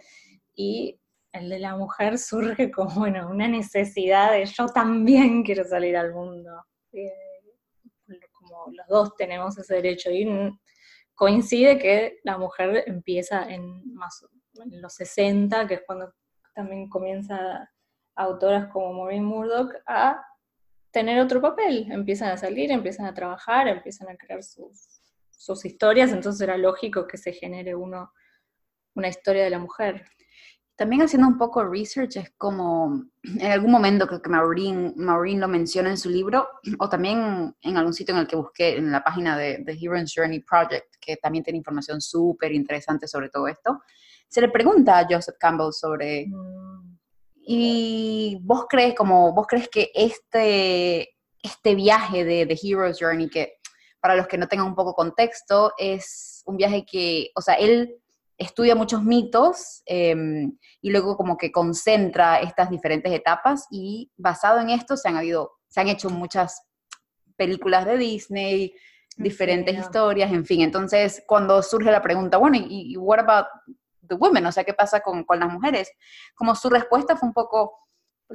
y 0.55 1.01
el 1.33 1.49
de 1.49 1.59
la 1.59 1.77
mujer 1.77 2.19
surge 2.19 2.71
como, 2.71 2.91
bueno, 3.01 3.29
una 3.31 3.49
necesidad 3.49 4.33
de 4.33 4.47
yo 4.47 4.67
también 4.67 5.43
quiero 5.43 5.65
salir 5.65 5.97
al 5.97 6.13
mundo. 6.13 6.51
Eh, 6.93 7.28
los 8.73 8.87
dos 8.89 9.17
tenemos 9.17 9.59
ese 9.59 9.75
derecho. 9.75 10.11
Y 10.11 10.27
coincide 11.15 11.79
que 11.79 12.19
la 12.25 12.39
mujer 12.39 12.85
empieza 12.87 13.49
en, 13.49 13.83
los 14.55 14.95
60, 14.95 15.67
que 15.67 15.75
es 15.75 15.83
cuando 15.87 16.13
también 16.55 16.89
comienza 16.89 17.71
autoras 18.17 18.69
como 18.73 18.93
Maureen 18.93 19.25
Murdoch 19.25 19.73
a 19.87 20.21
tener 20.91 21.21
otro 21.21 21.41
papel. 21.41 21.87
Empiezan 21.91 22.31
a 22.31 22.37
salir, 22.37 22.73
empiezan 22.73 23.07
a 23.07 23.15
trabajar, 23.15 23.69
empiezan 23.69 24.09
a 24.09 24.17
crear 24.17 24.43
sus, 24.43 25.01
sus 25.31 25.65
historias, 25.65 26.13
entonces 26.13 26.41
era 26.41 26.57
lógico 26.57 27.07
que 27.07 27.17
se 27.17 27.33
genere 27.33 27.75
uno 27.75 28.13
una 28.99 29.09
historia 29.09 29.45
de 29.45 29.51
la 29.51 29.59
mujer. 29.59 30.05
También 30.79 31.03
haciendo 31.03 31.27
un 31.27 31.37
poco 31.37 31.65
research, 31.65 32.19
es 32.19 32.31
como, 32.39 33.05
en 33.25 33.51
algún 33.51 33.73
momento 33.73 34.07
creo 34.07 34.23
que 34.23 34.31
Maureen, 34.31 34.95
Maureen 34.95 35.41
lo 35.41 35.49
menciona 35.49 35.91
en 35.91 35.99
su 35.99 36.09
libro, 36.09 36.47
o 36.79 36.89
también 36.89 37.53
en 37.63 37.77
algún 37.77 37.93
sitio 37.93 38.15
en 38.15 38.21
el 38.21 38.29
que 38.29 38.37
busqué, 38.37 38.77
en 38.77 38.93
la 38.93 39.03
página 39.03 39.37
de 39.37 39.65
The 39.67 39.73
Hero's 39.73 40.13
Journey 40.15 40.39
Project, 40.39 40.95
que 41.01 41.17
también 41.17 41.43
tiene 41.43 41.57
información 41.57 42.01
súper 42.01 42.53
interesante 42.53 43.09
sobre 43.09 43.29
todo 43.29 43.49
esto, 43.49 43.83
se 44.29 44.41
le 44.41 44.51
pregunta 44.51 45.01
a 45.01 45.07
Joseph 45.11 45.35
Campbell 45.41 45.73
sobre, 45.73 46.27
mm. 46.29 46.97
y 47.43 48.39
vos 48.43 48.67
crees, 48.69 48.95
como, 48.95 49.35
vos 49.35 49.49
crees 49.49 49.69
que 49.69 49.91
este, 49.93 51.09
este 51.43 51.75
viaje 51.75 52.25
de 52.25 52.47
The 52.47 52.57
Hero's 52.63 53.01
Journey, 53.01 53.29
que 53.29 53.55
para 53.99 54.15
los 54.15 54.29
que 54.29 54.39
no 54.39 54.47
tengan 54.47 54.69
un 54.69 54.77
poco 54.77 54.95
contexto, 54.95 55.73
es 55.77 56.45
un 56.47 56.57
viaje 56.57 56.87
que, 56.89 57.33
o 57.35 57.41
sea, 57.41 57.55
él 57.55 57.97
estudia 58.39 58.77
muchos 58.77 59.03
mitos 59.03 59.83
em, 59.85 60.57
y 60.81 60.91
luego 60.91 61.17
como 61.17 61.37
que 61.37 61.51
concentra 61.51 62.41
estas 62.41 62.71
diferentes 62.71 63.13
etapas 63.13 63.67
y 63.71 64.13
basado 64.17 64.61
en 64.61 64.71
esto 64.71 64.97
se 64.97 65.09
han, 65.09 65.17
habido, 65.17 65.59
se 65.69 65.81
han 65.81 65.89
hecho 65.89 66.09
muchas 66.09 66.63
películas 67.37 67.85
de 67.85 67.99
Disney, 67.99 68.75
diferentes 69.17 69.77
historias, 69.77 70.33
en 70.33 70.47
fin. 70.47 70.63
Entonces, 70.63 71.23
cuando 71.27 71.63
surge 71.63 71.91
la 71.91 72.01
pregunta, 72.01 72.39
bueno, 72.39 72.57
¿y, 72.61 72.97
what 72.97 73.19
about 73.19 73.47
the 74.07 74.15
women? 74.15 74.47
O 74.47 74.53
sea, 74.53 74.63
¿qué 74.63 74.73
pasa 74.73 75.01
con, 75.01 75.25
con 75.25 75.41
las 75.41 75.53
mujeres? 75.53 75.91
Como 76.37 76.55
su 76.55 76.71
respuesta 76.71 77.17
fue 77.17 77.29
un 77.29 77.35
poco, 77.35 77.77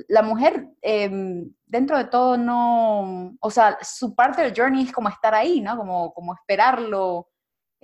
la 0.10 0.22
mujer 0.22 0.68
em, 0.82 1.50
dentro 1.66 1.98
de 1.98 2.06
todo 2.06 2.36
no, 2.36 3.36
o 3.40 3.52
sea, 3.52 3.78
su 3.82 4.16
parte 4.16 4.42
del 4.42 4.54
journey 4.56 4.84
es 4.84 4.92
como 4.92 5.08
estar 5.08 5.34
ahí, 5.34 5.62
¿no? 5.62 5.78
Como, 5.78 6.14
como 6.14 6.34
esperarlo, 6.34 7.30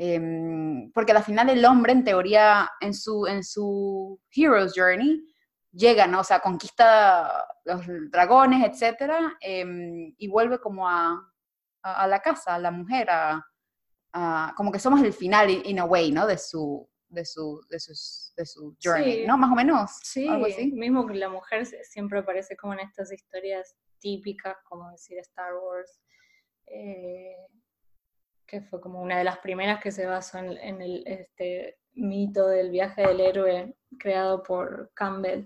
Em, 0.01 0.89
porque 0.94 1.12
al 1.12 1.22
final 1.24 1.50
el 1.50 1.65
hombre, 1.65 1.91
en 1.91 2.06
teoría, 2.06 2.72
en 2.79 2.94
su, 2.94 3.27
en 3.27 3.44
su 3.44 4.18
Hero's 4.34 4.72
Journey, 4.74 5.27
llega, 5.74 6.08
¿no? 6.08 6.22
O 6.22 6.24
sea, 6.24 6.39
conquista 6.39 7.46
los 7.65 7.82
dragones, 8.10 8.65
etcétera, 8.65 9.36
em, 9.41 10.15
y 10.18 10.27
vuelve 10.29 10.58
como 10.60 10.88
a, 10.88 11.22
a, 11.82 12.08
la 12.08 12.22
casa, 12.22 12.56
a 12.56 12.60
la 12.60 12.72
mujer, 12.72 13.10
a, 13.12 14.53
como 14.56 14.72
que 14.72 14.79
somos 14.79 15.03
el 15.03 15.12
final, 15.12 15.50
in 15.50 15.79
a 15.79 15.86
way, 15.86 16.13
¿no? 16.13 16.25
De 16.25 16.38
su, 16.38 16.89
de 17.10 17.25
su, 17.25 17.62
de 17.70 17.77
sus, 17.82 18.32
de 18.38 18.46
su 18.46 18.77
journey, 18.82 19.27
¿no? 19.27 19.38
Más 19.38 19.51
o 19.51 19.56
menos. 19.56 19.91
Sí, 20.01 20.29
algo 20.29 20.46
así. 20.46 20.72
mismo 20.72 21.06
que 21.08 21.15
la 21.15 21.27
mujer 21.27 21.65
siempre 21.65 22.20
aparece 22.20 22.56
como 22.56 22.72
en 22.72 22.79
estas 22.79 23.12
historias 23.12 23.75
típicas, 24.00 24.56
como 24.63 24.89
decir 24.91 25.18
Star 25.18 25.56
Wars. 25.56 26.00
Eh, 26.68 27.36
que 28.50 28.62
fue 28.62 28.82
como 28.82 29.01
una 29.01 29.18
de 29.18 29.24
las 29.24 29.38
primeras 29.39 29.79
que 29.82 29.91
se 29.91 30.06
basó 30.06 30.39
en, 30.39 30.82
el 30.82 31.03
este 31.06 31.77
mito 31.94 32.48
del 32.48 32.72
viaje 32.72 33.03
del 33.03 33.20
héroe 33.20 33.75
creado 34.00 34.41
por 34.41 34.91
Campbell. 34.94 35.46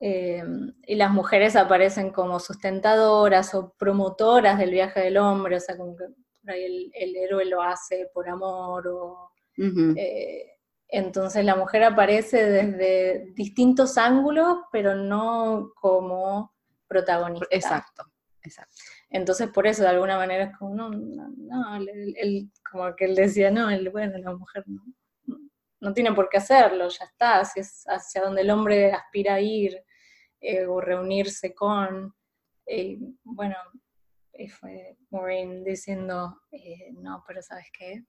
Eh, 0.00 0.42
y 0.86 0.94
las 0.96 1.10
mujeres 1.10 1.56
aparecen 1.56 2.10
como 2.10 2.38
sustentadoras 2.38 3.54
o 3.54 3.74
promotoras 3.78 4.58
del 4.58 4.70
viaje 4.72 5.00
del 5.00 5.16
hombre, 5.16 5.56
o 5.56 5.60
sea, 5.60 5.76
como 5.76 5.96
que 5.96 6.04
por 6.42 6.50
ahí 6.50 6.90
el, 6.92 7.16
héroe 7.16 7.46
lo 7.46 7.62
hace 7.62 8.10
por 8.12 8.28
amor, 8.28 8.86
o, 8.88 9.30
eh, 9.56 10.58
entonces 10.88 11.44
la 11.44 11.56
mujer 11.56 11.84
aparece 11.84 12.44
desde 12.44 13.32
distintos 13.34 13.96
ángulos, 13.96 14.58
pero 14.70 14.94
no 14.94 15.72
como 15.80 16.52
protagonista. 16.86 17.46
Exacto, 17.50 18.04
exacto. 18.42 18.76
Entonces, 19.10 19.48
por 19.48 19.66
eso, 19.66 19.82
de 19.82 19.90
alguna 19.90 20.16
manera, 20.16 20.44
es 20.44 20.56
como, 20.56 20.74
no, 20.74 21.76
él, 21.76 22.50
como 22.70 22.94
que 22.96 23.04
él 23.04 23.14
decía, 23.14 23.50
no, 23.50 23.70
el, 23.70 23.88
bueno, 23.90 24.18
la 24.18 24.34
mujer 24.34 24.64
no, 24.66 24.82
no 25.80 25.92
tiene 25.92 26.12
por 26.12 26.28
qué 26.28 26.38
hacerlo, 26.38 26.88
ya 26.88 27.04
está, 27.04 27.42
es 27.54 27.84
hacia 27.86 28.22
donde 28.22 28.42
el 28.42 28.50
hombre 28.50 28.92
aspira 28.92 29.34
a 29.34 29.40
ir 29.40 29.80
eh, 30.40 30.66
o 30.66 30.80
reunirse 30.80 31.54
con, 31.54 32.14
eh, 32.66 32.98
bueno, 33.22 33.56
y 34.32 34.48
fue 34.48 34.96
Maureen 35.10 35.64
diciendo, 35.64 36.42
eh, 36.50 36.92
no, 36.92 37.22
pero 37.26 37.40
¿sabes 37.40 37.66
qué? 37.72 38.04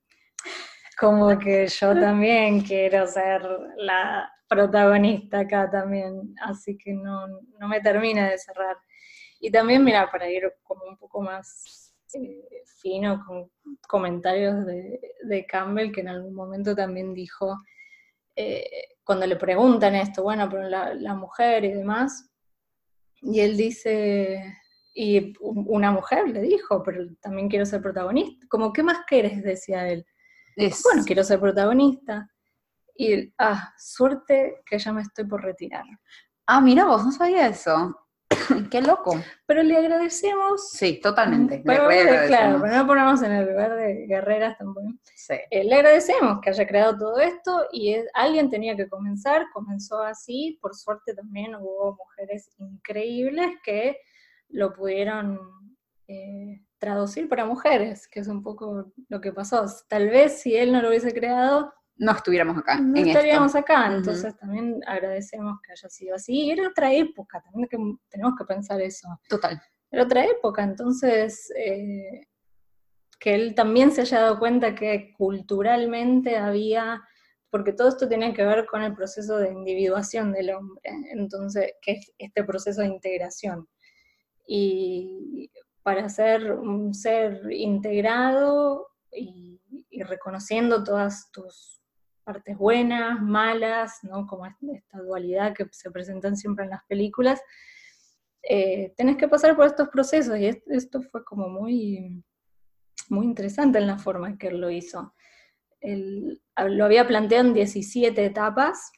Como 0.99 1.37
que 1.37 1.67
yo 1.67 1.93
también 1.93 2.61
quiero 2.61 3.05
ser 3.07 3.41
la 3.77 4.29
protagonista 4.49 5.39
acá 5.41 5.69
también, 5.69 6.33
así 6.41 6.77
que 6.77 6.93
no, 6.93 7.27
no 7.27 7.67
me 7.67 7.79
termina 7.81 8.29
de 8.29 8.37
cerrar. 8.37 8.77
Y 9.39 9.51
también, 9.51 9.83
mira, 9.83 10.09
para 10.11 10.29
ir 10.29 10.51
como 10.63 10.85
un 10.85 10.97
poco 10.97 11.21
más 11.21 11.93
eh, 12.13 12.63
fino 12.81 13.23
con 13.25 13.51
comentarios 13.87 14.65
de, 14.65 15.45
Campbell, 15.47 15.91
que 15.91 16.01
en 16.01 16.09
algún 16.09 16.33
momento 16.33 16.75
también 16.75 17.13
dijo, 17.13 17.57
eh, 18.35 18.95
cuando 19.03 19.25
le 19.25 19.35
preguntan 19.35 19.95
esto, 19.95 20.23
bueno, 20.23 20.47
pero 20.49 20.69
la, 20.69 21.13
mujer 21.15 21.65
y 21.65 21.73
demás, 21.73 22.29
y 23.21 23.39
él 23.41 23.57
dice, 23.57 24.55
y 24.93 25.33
una 25.39 25.91
mujer 25.91 26.29
le 26.29 26.41
dijo, 26.41 26.81
pero 26.83 27.05
también 27.19 27.49
quiero 27.49 27.65
ser 27.65 27.81
protagonista. 27.81 28.45
Como, 28.49 28.71
¿qué 28.71 28.83
más 28.83 28.99
quieres? 29.07 29.43
Decía 29.43 29.87
él. 29.89 30.05
Bueno, 30.83 31.03
quiero 31.05 31.23
ser 31.23 31.39
protagonista. 31.39 32.29
Y, 32.95 33.33
ah, 33.37 33.73
suerte 33.77 34.61
que 34.65 34.79
ya 34.79 34.91
me 34.91 35.01
estoy 35.01 35.25
por 35.25 35.43
retirar. 35.43 35.85
Ah, 36.45 36.61
mira, 36.61 36.85
vos 36.85 37.05
no 37.05 37.11
sabía 37.11 37.47
eso. 37.47 37.95
Qué 38.71 38.81
loco. 38.81 39.19
Pero 39.45 39.63
le 39.63 39.77
agradecemos. 39.77 40.69
Sí, 40.71 40.99
totalmente. 41.01 41.61
Pero, 41.65 41.87
claro, 42.27 42.59
pero 42.61 42.75
no 42.75 42.87
ponemos 42.87 43.21
en 43.21 43.31
el 43.31 43.49
lugar 43.49 43.75
de 43.75 44.05
guerreras 44.07 44.57
tampoco. 44.57 44.87
Sí. 45.15 45.35
Eh, 45.49 45.63
le 45.63 45.75
agradecemos 45.75 46.39
que 46.41 46.49
haya 46.49 46.67
creado 46.67 46.97
todo 46.97 47.19
esto 47.19 47.67
y 47.71 47.95
alguien 48.13 48.49
tenía 48.49 48.75
que 48.75 48.89
comenzar, 48.89 49.45
comenzó 49.53 50.01
así. 50.01 50.57
Por 50.61 50.75
suerte 50.75 51.13
también 51.13 51.55
hubo 51.55 51.95
mujeres 51.95 52.49
increíbles 52.59 53.51
que 53.63 53.97
lo 54.49 54.73
pudieron 54.73 55.39
eh, 56.07 56.61
traducir 56.77 57.27
para 57.27 57.45
mujeres, 57.45 58.07
que 58.07 58.19
es 58.19 58.27
un 58.27 58.43
poco 58.43 58.91
lo 59.09 59.21
que 59.21 59.31
pasó. 59.31 59.65
Tal 59.87 60.09
vez 60.09 60.41
si 60.41 60.55
él 60.55 60.71
no 60.71 60.81
lo 60.81 60.89
hubiese 60.89 61.13
creado, 61.13 61.73
no 61.99 62.11
estuviéramos 62.11 62.57
acá. 62.57 62.79
No 62.79 62.99
estaríamos 62.99 63.55
acá, 63.55 63.87
entonces 63.87 64.37
también 64.37 64.81
agradecemos 64.85 65.59
que 65.61 65.71
haya 65.71 65.89
sido 65.89 66.15
así. 66.15 66.51
Era 66.51 66.67
otra 66.67 66.93
época, 66.93 67.41
también 67.41 67.67
que, 67.69 67.77
tenemos 68.09 68.33
que 68.37 68.45
pensar 68.45 68.81
eso. 68.81 69.07
Total. 69.27 69.61
Era 69.91 70.03
otra 70.03 70.25
época, 70.25 70.63
entonces 70.63 71.51
eh, 71.57 72.27
que 73.19 73.35
él 73.35 73.55
también 73.55 73.91
se 73.91 74.01
haya 74.01 74.21
dado 74.21 74.39
cuenta 74.39 74.75
que 74.75 75.13
culturalmente 75.17 76.37
había, 76.37 77.01
porque 77.49 77.73
todo 77.73 77.89
esto 77.89 78.07
tiene 78.07 78.33
que 78.33 78.45
ver 78.45 78.65
con 78.65 78.83
el 78.83 78.93
proceso 78.93 79.37
de 79.37 79.51
individuación 79.51 80.31
del 80.31 80.51
hombre, 80.51 80.81
entonces, 81.11 81.73
que 81.81 81.93
es 81.93 82.13
este 82.17 82.43
proceso 82.43 82.81
de 82.81 82.87
integración. 82.87 83.67
Y 84.45 85.51
para 85.83 86.09
ser 86.09 86.51
un 86.51 86.93
ser 86.93 87.41
integrado 87.51 88.87
y, 89.11 89.61
y 89.89 90.03
reconociendo 90.03 90.83
todas 90.83 91.31
tus 91.31 91.76
partes 92.27 92.57
buenas, 92.57 93.21
malas, 93.21 93.99
¿no? 94.03 94.27
como 94.27 94.45
esta 94.45 94.99
dualidad 94.99 95.53
que 95.55 95.65
se 95.71 95.89
presentan 95.89 96.35
siempre 96.35 96.65
en 96.65 96.71
las 96.71 96.83
películas, 96.83 97.41
eh, 98.43 98.93
tenés 98.97 99.15
que 99.15 99.29
pasar 99.29 99.55
por 99.55 99.65
estos 99.65 99.87
procesos 99.87 100.37
y 100.37 100.47
esto 100.47 101.01
fue 101.03 101.23
como 101.23 101.47
muy, 101.47 102.21
muy 103.07 103.25
interesante 103.25 103.77
en 103.77 103.87
la 103.87 103.97
forma 103.97 104.27
en 104.27 104.37
que 104.37 104.47
él 104.47 104.59
lo 104.59 104.69
hizo. 104.69 105.13
lo 105.81 106.85
había 106.85 107.07
planteado 107.07 107.47
en 107.47 107.53
17 107.53 108.25
etapas 108.25 108.91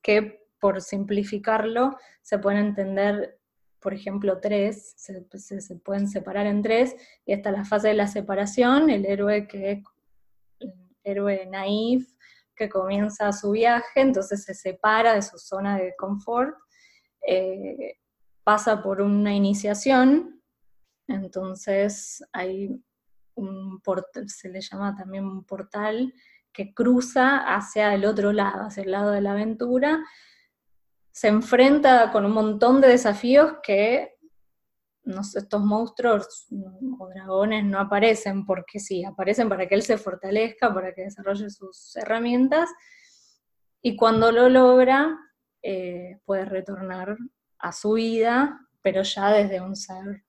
que 0.00 0.46
por 0.60 0.80
simplificarlo 0.80 1.96
se 2.22 2.38
pueden 2.38 2.60
entender, 2.60 3.40
por 3.80 3.92
ejemplo, 3.92 4.38
tres, 4.40 4.94
se, 4.96 5.26
se, 5.60 5.76
pueden 5.76 6.06
separar 6.06 6.46
en 6.46 6.62
tres, 6.62 6.94
y 7.26 7.32
está 7.32 7.50
la 7.50 7.64
fase 7.64 7.88
de 7.88 7.94
la 7.94 8.06
separación, 8.06 8.88
el 8.88 9.04
héroe 9.04 9.48
que 9.48 9.72
es 9.72 9.82
héroe 11.02 11.46
naif, 11.46 12.06
que 12.58 12.68
comienza 12.68 13.32
su 13.32 13.52
viaje, 13.52 14.00
entonces 14.00 14.44
se 14.44 14.54
separa 14.54 15.14
de 15.14 15.22
su 15.22 15.38
zona 15.38 15.78
de 15.78 15.94
confort, 15.96 16.54
eh, 17.26 17.94
pasa 18.42 18.82
por 18.82 19.00
una 19.00 19.34
iniciación, 19.34 20.42
entonces 21.06 22.22
hay 22.32 22.82
un 23.34 23.80
portal, 23.80 24.28
se 24.28 24.48
le 24.48 24.60
llama 24.60 24.94
también 24.96 25.24
un 25.24 25.44
portal 25.44 26.12
que 26.52 26.74
cruza 26.74 27.38
hacia 27.38 27.94
el 27.94 28.04
otro 28.04 28.32
lado, 28.32 28.64
hacia 28.64 28.82
el 28.82 28.90
lado 28.90 29.12
de 29.12 29.20
la 29.20 29.32
aventura, 29.32 30.00
se 31.12 31.28
enfrenta 31.28 32.10
con 32.10 32.24
un 32.24 32.32
montón 32.32 32.80
de 32.80 32.88
desafíos 32.88 33.54
que 33.62 34.17
estos 35.36 35.60
monstruos 35.62 36.46
o 36.98 37.08
dragones 37.08 37.64
no 37.64 37.78
aparecen 37.78 38.44
porque 38.44 38.78
sí, 38.78 39.04
aparecen 39.04 39.48
para 39.48 39.66
que 39.66 39.74
él 39.74 39.82
se 39.82 39.98
fortalezca, 39.98 40.72
para 40.72 40.92
que 40.94 41.02
desarrolle 41.02 41.50
sus 41.50 41.96
herramientas, 41.96 42.68
y 43.82 43.96
cuando 43.96 44.32
lo 44.32 44.48
logra, 44.48 45.16
eh, 45.62 46.18
puede 46.24 46.44
retornar 46.44 47.16
a 47.58 47.72
su 47.72 47.92
vida, 47.92 48.60
pero 48.82 49.02
ya 49.02 49.30
desde 49.30 49.60
un 49.60 49.76
ser 49.76 50.24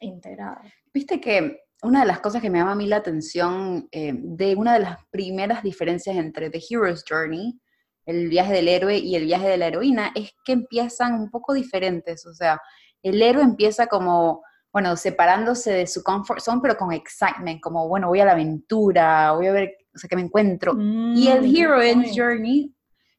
integrado. 0.00 0.60
Viste 0.92 1.20
que 1.20 1.62
una 1.82 2.00
de 2.00 2.06
las 2.06 2.20
cosas 2.20 2.42
que 2.42 2.50
me 2.50 2.58
llama 2.58 2.72
a 2.72 2.76
mí 2.76 2.86
la 2.86 2.96
atención 2.96 3.88
eh, 3.90 4.12
de 4.14 4.54
una 4.54 4.74
de 4.74 4.80
las 4.80 4.98
primeras 5.10 5.62
diferencias 5.62 6.16
entre 6.16 6.50
The 6.50 6.60
Hero's 6.68 7.04
Journey, 7.08 7.60
el 8.06 8.28
viaje 8.28 8.52
del 8.52 8.68
héroe 8.68 8.98
y 8.98 9.14
el 9.14 9.24
viaje 9.24 9.48
de 9.48 9.56
la 9.56 9.68
heroína, 9.68 10.12
es 10.14 10.32
que 10.44 10.52
empiezan 10.52 11.14
un 11.14 11.30
poco 11.30 11.54
diferentes, 11.54 12.26
o 12.26 12.34
sea, 12.34 12.60
el 13.02 13.22
héroe 13.22 13.42
empieza 13.42 13.86
como, 13.86 14.42
bueno, 14.72 14.96
separándose 14.96 15.72
de 15.72 15.86
su 15.86 16.02
comfort 16.02 16.40
zone, 16.40 16.60
pero 16.62 16.76
con 16.76 16.92
excitement, 16.92 17.60
como, 17.60 17.88
bueno, 17.88 18.08
voy 18.08 18.20
a 18.20 18.24
la 18.24 18.32
aventura, 18.32 19.32
voy 19.32 19.46
a 19.46 19.52
ver, 19.52 19.76
o 19.94 19.98
sea, 19.98 20.08
que 20.08 20.16
me 20.16 20.22
encuentro. 20.22 20.72
y 20.78 21.28
el 21.28 21.42
mm, 21.42 21.56
Heroine's 21.56 22.12
Journey 22.14 22.74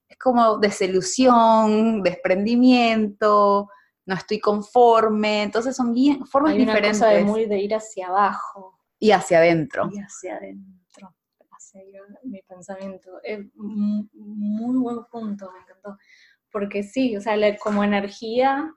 es 0.07 0.17
como 0.17 0.57
desilusión, 0.57 2.03
desprendimiento, 2.03 3.69
no 4.05 4.15
estoy 4.15 4.39
conforme, 4.39 5.43
entonces 5.43 5.75
son 5.75 5.93
bien, 5.93 6.25
formas 6.25 6.53
Hay 6.53 6.59
diferentes. 6.59 6.99
Cosa 6.99 7.11
de 7.11 7.23
muy 7.23 7.45
de 7.45 7.59
ir 7.59 7.73
hacia 7.73 8.07
abajo. 8.07 8.79
Y 8.99 9.11
hacia 9.11 9.39
adentro. 9.39 9.89
Y 9.91 9.99
hacia 9.99 10.35
adentro, 10.35 11.15
hacia 11.51 11.81
mi 12.23 12.41
pensamiento. 12.41 13.09
Es 13.23 13.39
un 13.55 14.09
muy 14.13 14.77
buen 14.77 15.05
punto, 15.05 15.51
me 15.51 15.59
encantó. 15.59 15.97
Porque 16.51 16.83
sí, 16.83 17.15
o 17.15 17.21
sea, 17.21 17.35
como 17.57 17.83
energía 17.83 18.73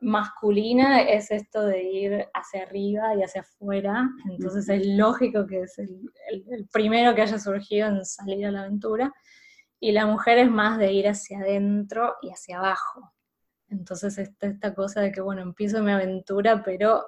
masculina 0.00 1.02
es 1.02 1.30
esto 1.30 1.64
de 1.64 1.82
ir 1.82 2.28
hacia 2.32 2.62
arriba 2.62 3.14
y 3.14 3.22
hacia 3.22 3.42
afuera, 3.42 4.08
entonces 4.30 4.68
es 4.68 4.86
lógico 4.86 5.46
que 5.46 5.62
es 5.62 5.78
el, 5.78 6.68
primero 6.72 7.14
que 7.14 7.22
haya 7.22 7.38
surgido 7.38 7.88
en 7.88 8.04
salir 8.04 8.46
a 8.46 8.50
la 8.50 8.62
aventura, 8.62 9.12
y 9.78 9.92
la 9.92 10.06
mujer 10.06 10.38
es 10.38 10.50
más 10.50 10.78
de 10.78 10.92
ir 10.92 11.08
hacia 11.08 11.40
adentro 11.40 12.16
y 12.22 12.30
hacia 12.30 12.58
abajo. 12.58 13.12
Entonces 13.68 14.18
está 14.18 14.46
esta 14.46 14.74
cosa 14.74 15.00
de 15.00 15.12
que, 15.12 15.20
bueno, 15.20 15.42
empiezo 15.42 15.82
mi 15.82 15.92
aventura, 15.92 16.62
pero 16.62 17.02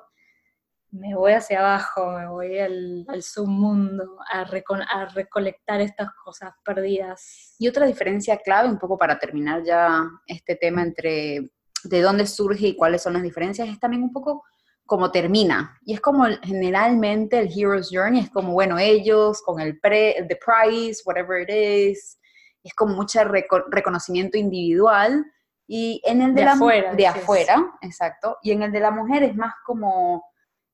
me 0.91 1.15
voy 1.15 1.33
hacia 1.33 1.61
abajo, 1.61 2.13
me 2.13 2.29
voy 2.29 2.59
al, 2.59 3.07
submundo, 3.21 4.19
a, 4.33 4.41
a 4.41 5.07
recolectar 5.07 5.81
estas 5.81 6.11
cosas 6.25 6.53
perdidas. 6.65 7.57
Y 7.59 7.69
otra 7.69 7.87
diferencia 7.87 8.39
clave, 8.39 8.69
un 8.69 8.79
poco 8.79 8.97
para 8.97 9.19
terminar 9.19 9.63
ya 9.65 10.07
este 10.27 10.57
tema 10.57 10.83
entre 10.83 11.51
de 11.85 12.01
dónde 12.01 12.27
surge 12.27 12.68
y 12.68 12.77
cuáles 12.77 13.03
son 13.03 13.14
las 13.14 13.23
diferencias, 13.23 13.68
es 13.68 13.79
también 13.79 14.03
un 14.03 14.12
poco 14.12 14.45
como 14.87 15.11
termina. 15.11 15.79
Y 15.85 15.95
es 15.95 16.01
como 16.01 16.25
generalmente 16.42 17.38
el 17.38 17.51
Hero's 17.55 17.88
Journey, 17.90 18.21
es 18.21 18.31
como, 18.31 18.53
bueno, 18.53 18.79
ellos 18.79 19.42
con 19.42 19.61
el, 19.61 19.79
pre, 19.81 20.27
the 20.29 20.37
prize, 20.37 21.03
whatever 21.05 21.42
it 21.42 21.51
is, 21.51 22.18
es 22.62 22.75
como 22.75 22.95
mucho 22.95 23.21
reconocimiento 23.25 24.38
individual. 24.38 25.25
Y 25.66 26.03
en 26.05 26.21
el 26.21 26.35
de, 26.35 26.45
la 26.45 26.53
afuera, 26.53 26.95
de 26.95 27.07
afuera, 27.07 27.73
exacto. 27.81 28.37
Y 28.42 28.51
en 28.51 28.62
el 28.62 28.73
de 28.73 28.81
la 28.81 28.90
mujer 28.90 29.23
es 29.23 29.35
más 29.35 29.55
como, 29.64 30.25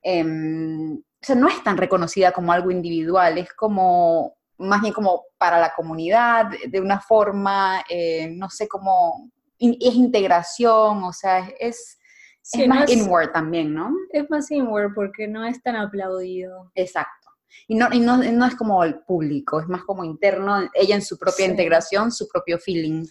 em, 0.02 0.96
o 0.96 1.24
sea, 1.24 1.36
no 1.36 1.48
es 1.48 1.62
tan 1.62 1.76
reconocida 1.76 2.32
como 2.32 2.52
algo 2.52 2.70
individual, 2.70 3.38
es 3.38 3.52
como 3.52 4.38
más 4.58 4.80
bien 4.80 4.92
como 4.92 5.24
para 5.38 5.60
la 5.60 5.72
comunidad, 5.74 6.46
de 6.66 6.80
una 6.80 7.00
forma, 7.00 7.84
eh, 7.88 8.28
no 8.32 8.50
sé 8.50 8.66
cómo, 8.66 9.30
es 9.58 9.94
integración, 9.94 11.02
o 11.04 11.12
sea, 11.12 11.48
es, 11.58 11.98
más 12.66 12.90
inward 12.90 13.32
también, 13.32 13.74
¿no? 13.74 13.92
Es 14.10 14.28
más 14.30 14.50
inward 14.50 14.94
porque 14.94 15.28
no 15.28 15.44
es 15.44 15.62
tan 15.62 15.76
aplaudido. 15.76 16.70
Exacto. 16.74 17.28
Y 17.66 17.74
no, 17.74 17.88
y 17.92 18.00
no, 18.00 18.46
es 18.46 18.54
como 18.54 18.82
el 18.84 19.00
público, 19.00 19.60
es 19.60 19.68
más 19.68 19.82
como 19.84 20.04
interno, 20.04 20.68
ella 20.74 20.94
en 20.94 21.02
su 21.02 21.18
propia 21.18 21.46
integración, 21.46 22.10
su 22.12 22.28
propio 22.28 22.58
feeling. 22.58 23.06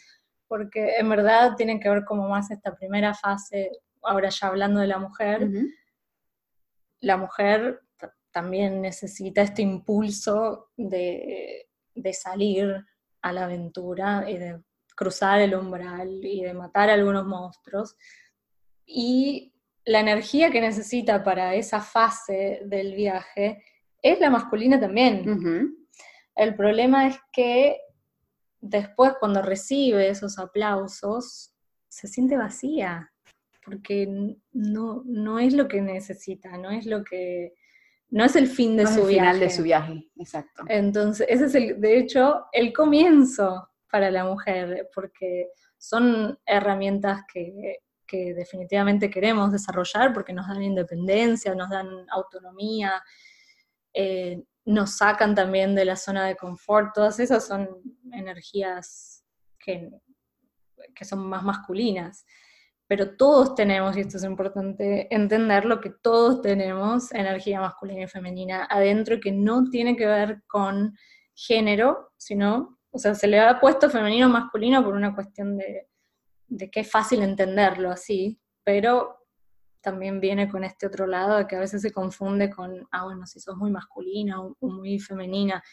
Porque 0.48 0.96
en 0.98 1.10
verdad 1.10 1.56
tienen 1.56 1.80
que 1.80 1.90
ver 1.90 2.06
como 2.06 2.28
más 2.30 2.50
esta 2.50 2.76
primera 2.76 3.14
fase, 3.14 3.72
ahora 4.02 4.30
ya 4.30 4.48
hablando 4.48 4.80
de 4.80 4.88
la 4.88 4.98
mujer, 4.98 5.50
la 7.02 7.18
mujer 7.18 7.82
también 8.32 8.82
necesita 8.82 9.42
este 9.42 9.62
impulso 9.62 10.70
de, 10.78 11.68
de 11.94 12.14
salir 12.14 12.86
a 13.22 13.34
la 13.34 13.46
aventura 13.46 14.30
y 14.30 14.38
de 14.38 14.62
cruzar 14.98 15.40
el 15.40 15.56
umbral 15.56 16.26
y 16.26 16.42
de 16.42 16.54
matar 16.54 16.90
a 16.90 16.96
algunos 16.96 17.26
monstruos. 17.26 17.96
Y 18.86 19.54
la 19.86 20.00
energía 20.00 20.52
que 20.52 20.60
necesita 20.60 21.24
para 21.24 21.54
esa 21.56 21.80
fase 21.80 22.62
del 22.66 22.96
viaje 22.96 23.64
es 24.02 24.20
la 24.20 24.32
masculina 24.32 24.80
también. 24.80 25.78
El 26.36 26.56
problema 26.56 27.08
es 27.08 27.18
que 27.32 27.78
después 28.60 29.14
cuando 29.20 29.42
recibe 29.42 30.10
esos 30.10 30.40
aplausos, 30.40 31.54
se 31.88 32.08
siente 32.08 32.36
vacía, 32.36 33.12
porque 33.64 34.36
no, 34.52 35.04
no 35.06 35.40
es 35.40 35.54
lo 35.54 35.68
que 35.68 35.82
necesita, 35.82 36.58
no 36.58 36.72
es 36.72 36.86
lo 36.86 37.04
que 37.04 37.54
no 38.10 38.24
es 38.24 38.36
el 38.36 38.48
fin 38.48 38.78
de 38.78 38.88
su 38.88 39.02
el 39.02 39.08
viaje. 39.08 39.14
final 39.14 39.40
de 39.40 39.50
su 39.50 39.64
viaje, 39.64 40.08
exacto. 40.16 40.64
Entonces, 40.68 41.28
ese 41.30 41.46
es 41.46 41.56
el, 41.56 41.82
de 41.82 42.00
hecho, 42.00 42.46
el 42.54 42.72
comienzo 42.72 43.68
para 43.92 44.12
la 44.12 44.26
mujer, 44.26 44.90
porque 44.94 45.50
son 45.78 46.38
herramientas 46.46 47.22
que, 47.32 47.80
definitivamente 48.10 49.10
queremos 49.10 49.52
desarrollar 49.52 50.14
porque 50.14 50.32
nos 50.32 50.48
dan 50.48 50.64
independencia, 50.64 51.54
nos 51.54 51.70
dan 51.70 51.90
autonomía, 52.10 53.04
eh, 53.94 54.42
nos 54.64 54.98
sacan 54.98 55.36
también 55.36 55.76
de 55.76 55.84
la 55.84 55.98
zona 55.98 56.26
de 56.26 56.38
confort, 56.38 56.94
todas 56.96 57.20
esas 57.20 57.46
son 57.46 57.68
energías 58.14 59.26
que, 59.60 59.90
que 60.96 61.04
son 61.06 61.28
más 61.28 61.44
masculinas. 61.44 62.26
pero 62.88 63.18
todos 63.18 63.54
tenemos, 63.56 63.98
y 63.98 64.02
esto 64.02 64.16
es 64.16 64.24
importante 64.24 65.14
entenderlo, 65.14 65.82
que 65.82 65.90
todos 65.90 66.42
tenemos 66.42 67.12
energía 67.12 67.60
masculina 67.60 68.04
y 68.04 68.08
femenina 68.08 68.66
adentro 68.70 69.20
que 69.20 69.34
no 69.34 69.66
tiene 69.70 69.98
que 69.98 70.06
ver 70.06 70.44
con 70.48 70.96
género, 71.36 72.14
sino, 72.16 72.77
o 72.98 73.00
sea, 73.00 73.14
se 73.14 73.28
le 73.28 73.40
ha 73.40 73.60
puesto 73.60 73.92
femenino 73.92 74.26
o 74.26 74.30
masculino 74.32 74.84
por 74.84 74.96
una 74.96 75.14
cuestión 75.14 75.56
de, 75.56 75.88
de 76.48 76.72
que 76.72 76.80
es 76.80 76.90
fácil 76.90 77.22
entenderlo 77.22 77.92
así, 77.92 78.42
pero 78.64 79.20
también 79.82 80.20
viene 80.20 80.50
con 80.50 80.64
este 80.64 80.88
otro 80.88 81.06
lado 81.06 81.38
de 81.38 81.46
que 81.46 81.56
a 81.56 81.60
veces 81.60 81.84
se 81.84 81.92
confunde 81.92 82.50
con, 82.50 82.88
ah, 82.90 83.04
bueno, 83.04 83.28
si 83.28 83.40
sos 83.40 83.56
muy 83.56 83.70
masculina 83.70 84.42
o, 84.42 84.56
muy 84.62 84.98
femenina. 85.00 85.64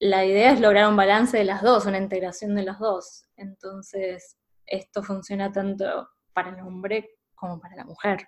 La 0.00 0.24
idea 0.24 0.50
es 0.50 0.60
lograr 0.60 0.88
un 0.88 0.96
balance 0.96 1.38
de 1.38 1.44
las 1.44 1.62
dos, 1.62 1.86
una 1.86 1.98
integración 1.98 2.56
de 2.56 2.64
las 2.64 2.80
dos. 2.80 3.28
Entonces, 3.36 4.36
esto 4.66 5.04
funciona 5.04 5.52
tanto 5.52 6.08
para 6.32 6.50
el 6.50 6.60
hombre 6.60 7.18
como 7.36 7.60
para 7.60 7.76
la 7.76 7.84
mujer. 7.84 8.26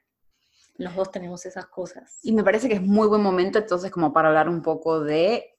Los 0.77 0.95
dos 0.95 1.11
tenemos 1.11 1.45
esas 1.47 1.67
cosas. 1.67 2.21
Y 2.23 2.31
me 2.31 2.45
parece 2.45 2.69
que 2.69 2.77
es 2.77 2.83
muy 2.83 3.09
buen 3.09 3.23
momento 3.23 3.59
entonces 3.59 3.91
como 3.91 4.13
para 4.13 4.29
hablar 4.29 4.49
un 4.49 4.63
poco 4.63 5.01
de 5.01 5.54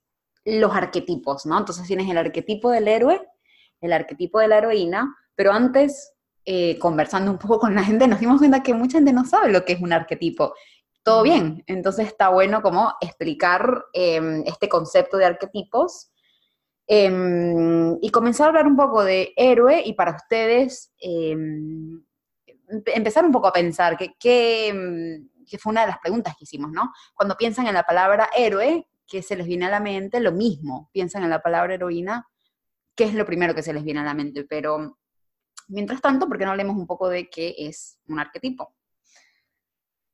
los 0.45 0.73
arquetipos, 0.75 1.45
¿no? 1.45 1.57
Entonces 1.57 1.87
tienes 1.87 2.09
el 2.09 2.17
arquetipo 2.17 2.69
del 2.69 2.87
héroe, 2.87 3.27
el 3.81 3.91
arquetipo 3.91 4.39
de 4.39 4.47
la 4.47 4.59
heroína, 4.59 5.15
pero 5.35 5.51
antes, 5.51 6.13
eh, 6.45 6.77
conversando 6.79 7.31
un 7.31 7.39
poco 7.39 7.59
con 7.59 7.73
la 7.75 7.83
gente, 7.83 8.07
nos 8.07 8.19
dimos 8.19 8.37
cuenta 8.37 8.63
que 8.63 8.73
mucha 8.73 8.99
gente 8.99 9.11
no 9.11 9.25
sabe 9.25 9.51
lo 9.51 9.65
que 9.65 9.73
es 9.73 9.81
un 9.81 9.91
arquetipo. 9.91 10.53
Todo 11.03 11.23
bien, 11.23 11.63
entonces 11.67 12.07
está 12.07 12.29
bueno 12.29 12.61
como 12.61 12.93
explicar 13.01 13.85
em, 13.93 14.43
este 14.45 14.69
concepto 14.69 15.17
de 15.17 15.25
arquetipos 15.25 16.11
em, 16.87 17.97
y 18.01 18.09
comenzar 18.11 18.45
a 18.45 18.49
hablar 18.49 18.67
un 18.67 18.75
poco 18.75 19.03
de 19.03 19.33
héroe 19.35 19.83
y 19.85 19.93
para 19.93 20.15
ustedes 20.15 20.93
em, 20.99 22.03
empezar 22.67 23.25
un 23.25 23.31
poco 23.31 23.47
a 23.47 23.53
pensar 23.53 23.97
que, 23.97 24.73
mm, 24.73 25.45
que, 25.45 25.57
fue 25.57 25.71
una 25.71 25.81
de 25.81 25.87
las 25.87 25.99
preguntas 25.99 26.35
que 26.37 26.43
hicimos, 26.45 26.71
¿no? 26.71 26.91
Cuando 27.13 27.35
piensan 27.35 27.67
en 27.67 27.75
la 27.75 27.83
palabra 27.83 28.29
héroe, 28.35 28.87
¿qué 29.07 29.21
se 29.21 29.35
les 29.35 29.47
viene 29.47 29.65
a 29.65 29.69
la 29.69 29.79
mente? 29.79 30.19
Lo 30.19 30.31
mismo, 30.31 30.89
piensan 30.91 31.23
en 31.23 31.29
la 31.29 31.41
palabra 31.41 31.73
heroína, 31.73 32.27
¿qué 32.95 33.05
es 33.05 33.13
lo 33.13 33.25
primero 33.25 33.53
que 33.53 33.63
se 33.63 33.73
les 33.73 33.83
viene 33.83 33.99
a 33.99 34.05
la 34.05 34.13
mente? 34.13 34.45
Pero, 34.45 34.97
mientras 35.67 36.01
tanto, 36.01 36.27
¿por 36.27 36.37
qué 36.37 36.45
no 36.45 36.51
hablemos 36.51 36.75
un 36.75 36.87
poco 36.87 37.09
de 37.09 37.29
qué 37.29 37.55
es 37.57 37.99
un 38.07 38.19
arquetipo? 38.19 38.75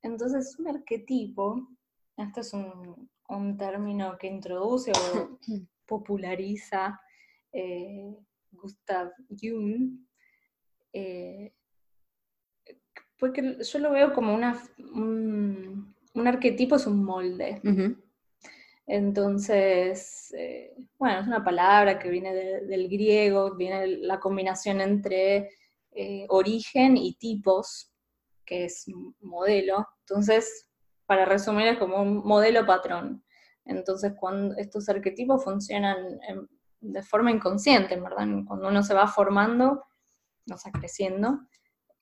Entonces, 0.02 0.58
un 0.58 0.68
arquetipo, 0.68 1.68
esto 2.16 2.40
es 2.40 2.52
un, 2.52 3.10
término 3.56 4.18
que 4.18 4.26
introduce 4.26 4.92
o 4.92 5.38
populariza 5.86 7.00
eh, 7.50 8.14
Gustav 8.50 9.10
Jung, 9.30 10.00
eh, 10.92 11.54
porque 13.18 13.58
yo 13.62 13.78
lo 13.78 13.92
veo 13.92 14.12
como 14.12 14.34
una, 14.34 14.60
un, 14.78 15.94
arquetipo, 16.26 16.76
es 16.76 16.86
un 16.86 17.04
molde. 17.04 17.60
Entonces, 18.86 20.32
eh, 20.36 20.74
bueno, 20.98 21.20
es 21.20 21.26
una 21.26 21.44
palabra 21.44 21.98
que 21.98 22.10
viene 22.10 22.34
del 22.34 22.88
griego, 22.88 23.54
viene 23.54 23.86
la 23.86 24.18
combinación 24.18 24.80
entre 24.80 25.50
eh, 25.92 26.26
origen 26.28 26.96
y 26.96 27.14
tipos, 27.14 27.92
que 28.44 28.64
es 28.64 28.86
modelo. 29.20 29.86
Entonces, 30.00 30.68
para 31.06 31.24
resumir, 31.24 31.68
es 31.68 31.78
como 31.78 32.02
un 32.02 32.18
modelo 32.24 32.66
patrón. 32.66 33.24
Entonces, 33.64 34.14
cuando 34.18 34.56
estos 34.56 34.88
arquetipos 34.88 35.44
funcionan 35.44 36.18
de 36.80 37.02
forma 37.02 37.30
inconsciente, 37.30 37.98
¿verdad? 38.00 38.26
Cuando 38.46 38.68
uno 38.68 38.82
se 38.82 38.94
va 38.94 39.06
formando, 39.06 39.84
no 40.46 40.56
está 40.56 40.72
creciendo, 40.72 41.40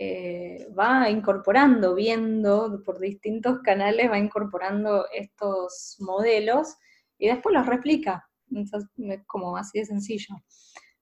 eh, 0.03 0.67
va 0.73 1.11
incorporando, 1.11 1.95
viendo 1.95 2.83
por 2.87 2.99
distintos 2.99 3.59
canales, 3.63 4.11
va 4.11 4.19
incorporando 4.19 5.05
estos 5.13 5.97
modelos 6.01 6.75
y 7.19 7.29
después 7.29 7.55
los 7.55 7.67
replica. 7.67 8.27
Entonces, 8.51 8.89
es 8.97 9.21
como 9.27 9.59
así 9.59 9.79
de 9.79 9.85
sencillo. 9.85 10.37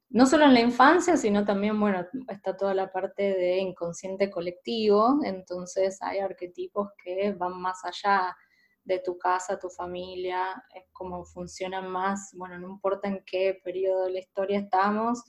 No 0.08 0.26
solo 0.26 0.46
en 0.46 0.54
la 0.54 0.62
infancia, 0.62 1.16
sino 1.16 1.44
también, 1.44 1.78
bueno, 1.78 2.04
está 2.28 2.56
toda 2.56 2.74
la 2.74 2.90
parte 2.90 3.22
de 3.22 3.58
inconsciente 3.58 4.32
colectivo, 4.32 5.20
entonces 5.22 5.98
hay 6.02 6.18
arquetipos 6.18 6.88
que 7.00 7.30
van 7.34 7.60
más 7.60 7.84
allá 7.84 8.36
de 8.82 8.98
tu 8.98 9.16
casa, 9.16 9.60
tu 9.60 9.70
familia, 9.70 10.60
es 10.74 10.82
como 10.90 11.24
funcionan 11.24 11.88
más, 11.88 12.32
bueno, 12.34 12.58
no 12.58 12.68
importa 12.68 13.06
en 13.06 13.22
qué 13.24 13.60
periodo 13.62 14.06
de 14.06 14.12
la 14.14 14.18
historia 14.18 14.58
estamos, 14.58 15.22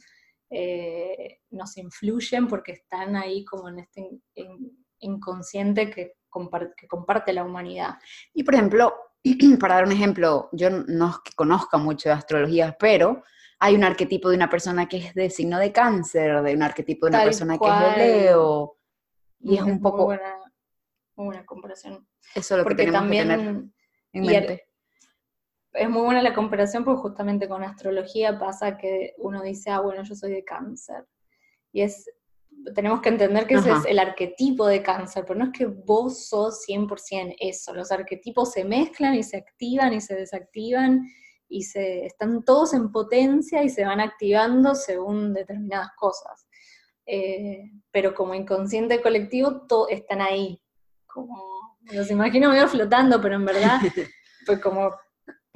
eh, 0.49 1.41
nos 1.51 1.77
influyen 1.77 2.47
porque 2.47 2.73
están 2.73 3.15
ahí 3.15 3.45
como 3.45 3.69
en 3.69 3.79
este 3.79 4.09
inconsciente 4.99 5.89
que 5.89 6.15
comparte, 6.29 7.33
la 7.33 7.43
humanidad. 7.43 7.95
Y 8.33 8.43
por 8.43 8.55
ejemplo, 8.55 8.93
para 9.59 9.75
dar 9.75 9.85
un 9.85 9.91
ejemplo, 9.91 10.49
yo 10.51 10.69
no 10.69 11.09
es 11.09 11.15
que 11.23 11.33
conozca 11.35 11.77
mucho 11.77 12.09
de 12.09 12.15
astrología, 12.15 12.75
pero 12.79 13.23
hay 13.59 13.75
un 13.75 13.83
arquetipo 13.83 14.29
de 14.29 14.35
una 14.35 14.49
persona 14.49 14.87
que 14.87 14.97
es 14.97 15.13
de 15.13 15.29
signo 15.29 15.59
de 15.59 15.71
cáncer, 15.71 16.41
de 16.41 16.55
un 16.55 16.63
arquetipo 16.63 17.05
de 17.05 17.15
una 17.15 17.23
persona 17.23 17.57
que 17.57 17.67
es 17.67 17.95
de 17.95 17.97
Leo, 17.97 18.77
y 19.39 19.57
es 19.57 19.63
un 19.63 19.81
poco... 19.81 20.05
Buena, 21.15 21.45
comparación. 21.45 22.07
Eso 22.33 22.55
es 22.55 22.63
lo 22.63 22.65
que 22.65 22.75
tenemos 22.75 23.01
que 23.03 23.17
tener 23.17 23.39
en 23.39 23.73
mente 24.13 24.68
es 25.73 25.89
muy 25.89 26.01
buena 26.01 26.21
la 26.21 26.33
comparación 26.33 26.83
porque 26.83 27.01
justamente 27.01 27.47
con 27.47 27.63
astrología 27.63 28.37
pasa 28.39 28.77
que 28.77 29.13
uno 29.17 29.41
dice, 29.41 29.69
ah, 29.69 29.81
bueno, 29.81 30.03
yo 30.03 30.15
soy 30.15 30.31
de 30.31 30.43
cáncer. 30.43 31.05
Y 31.71 31.81
es, 31.81 32.09
tenemos 32.73 33.01
que 33.01 33.09
entender 33.09 33.45
que 33.45 33.55
ese 33.55 33.71
es 33.71 33.85
el 33.85 33.99
arquetipo 33.99 34.65
de 34.67 34.81
cáncer, 34.81 35.25
pero 35.27 35.39
no 35.39 35.45
es 35.45 35.51
que 35.57 35.65
vos 35.65 36.27
sos 36.27 36.65
100% 36.67 37.35
eso. 37.39 37.73
Los 37.73 37.91
arquetipos 37.91 38.51
se 38.51 38.65
mezclan 38.65 39.15
y 39.15 39.23
se 39.23 39.37
activan 39.37 39.93
y 39.93 40.01
se 40.01 40.15
desactivan 40.15 41.07
y 41.47 41.63
se, 41.63 42.05
están 42.05 42.43
todos 42.43 42.73
en 42.73 42.91
potencia 42.91 43.63
y 43.63 43.69
se 43.69 43.85
van 43.85 43.99
activando 43.99 44.75
según 44.75 45.33
determinadas 45.33 45.89
cosas. 45.97 46.47
Eh, 47.05 47.71
pero 47.91 48.13
como 48.13 48.35
inconsciente 48.35 49.01
colectivo, 49.01 49.65
todo, 49.67 49.87
están 49.87 50.21
ahí. 50.21 50.61
Como, 51.07 51.77
los 51.91 52.11
imagino 52.11 52.49
medio 52.49 52.67
flotando, 52.67 53.19
pero 53.21 53.35
en 53.35 53.45
verdad, 53.45 53.79
pues 54.45 54.59
como 54.59 54.91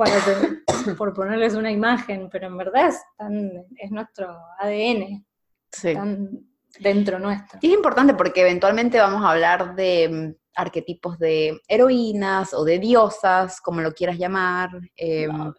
por 0.98 1.14
ponerles 1.14 1.56
una 1.56 1.72
imagen, 1.72 2.30
pero 2.32 2.48
en 2.48 2.58
verdad 2.58 2.90
es, 2.90 3.92
nuestro 3.92 4.36
ADN, 4.60 5.26
están 5.72 6.46
dentro 6.80 7.20
nuestro. 7.20 7.60
Y 7.62 7.68
es 7.68 7.74
importante 7.74 8.14
porque 8.14 8.42
eventualmente 8.42 9.00
vamos 9.00 9.24
a 9.24 9.32
hablar 9.32 9.76
de 9.76 10.10
mm, 10.10 10.36
arquetipos 10.56 11.18
de 11.20 11.60
heroínas 11.68 12.54
o 12.54 12.64
de 12.64 12.80
diosas, 12.80 13.62
como 13.62 13.82
lo 13.82 13.94
quieras 13.94 14.18
llamar. 14.18 14.70
Em, 14.96 15.54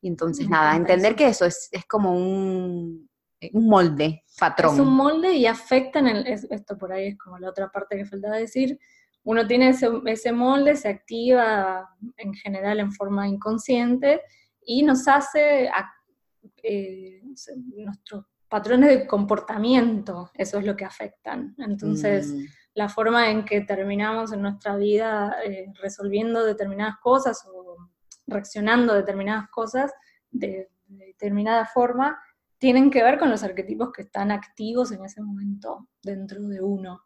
y 0.00 0.08
entonces, 0.08 0.48
nada, 0.48 0.74
entender 0.74 1.14
que 1.14 1.28
eso 1.28 1.46
es, 1.46 1.70
como 1.88 2.12
un, 2.12 3.08
un 3.52 3.68
molde, 3.68 4.24
patrón. 4.38 4.74
Es 4.74 4.80
un 4.80 4.94
molde 4.94 5.34
y 5.34 5.46
afecta 5.46 6.00
en 6.00 6.08
el, 6.08 6.26
esto 6.26 6.76
por 6.76 6.92
ahí 6.92 7.08
es 7.08 7.18
como 7.18 7.38
la 7.38 7.50
otra 7.50 7.70
parte 7.70 7.96
que 7.96 8.04
faltaba 8.04 8.36
decir, 8.36 8.78
uno 9.24 9.46
tiene 9.46 9.68
ese, 9.70 10.32
molde, 10.32 10.76
se 10.76 10.88
activa 10.88 11.88
en 12.16 12.34
general 12.34 12.80
en 12.80 12.92
forma 12.92 13.28
inconsciente 13.28 14.22
y 14.64 14.82
nos 14.82 15.06
hace 15.06 15.70
eh, 16.62 17.22
nuestros 17.76 18.24
patrones 18.48 18.90
de 18.90 19.06
comportamiento, 19.06 20.30
eso 20.34 20.58
es 20.58 20.66
lo 20.66 20.76
que 20.76 20.84
afectan. 20.84 21.54
Entonces, 21.58 22.28
mm. 22.28 22.44
la 22.74 22.88
forma 22.88 23.30
en 23.30 23.44
que 23.44 23.62
terminamos 23.62 24.32
en 24.32 24.42
nuestra 24.42 24.76
vida 24.76 25.36
eh, 25.44 25.72
resolviendo 25.80 26.44
determinadas 26.44 26.96
cosas 27.00 27.46
o 27.50 27.88
reaccionando 28.26 28.92
a 28.92 28.96
determinadas 28.96 29.48
cosas 29.50 29.92
de, 30.30 30.68
de 30.86 31.06
determinada 31.06 31.64
forma, 31.64 32.20
tienen 32.58 32.90
que 32.90 33.02
ver 33.02 33.18
con 33.18 33.30
los 33.30 33.42
arquetipos 33.42 33.90
que 33.92 34.02
están 34.02 34.30
activos 34.30 34.92
en 34.92 35.04
ese 35.04 35.22
momento 35.22 35.88
dentro 36.02 36.42
de 36.42 36.60
uno. 36.60 37.02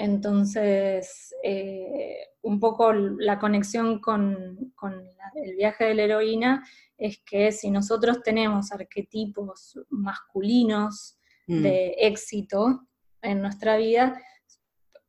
Entonces, 0.00 1.34
eh, 1.42 2.16
un 2.40 2.58
poco 2.58 2.90
la 2.94 3.38
conexión 3.38 4.00
con, 4.00 4.72
el 5.34 5.56
viaje 5.56 5.84
de 5.84 5.94
la 5.94 6.02
heroína 6.04 6.66
es 6.96 7.20
que 7.24 7.52
si 7.52 7.70
nosotros 7.70 8.22
tenemos 8.22 8.72
arquetipos 8.72 9.78
masculinos 9.90 11.18
mm. 11.46 11.62
de 11.62 11.94
éxito 11.98 12.88
en 13.20 13.42
nuestra 13.42 13.76
vida, 13.76 14.18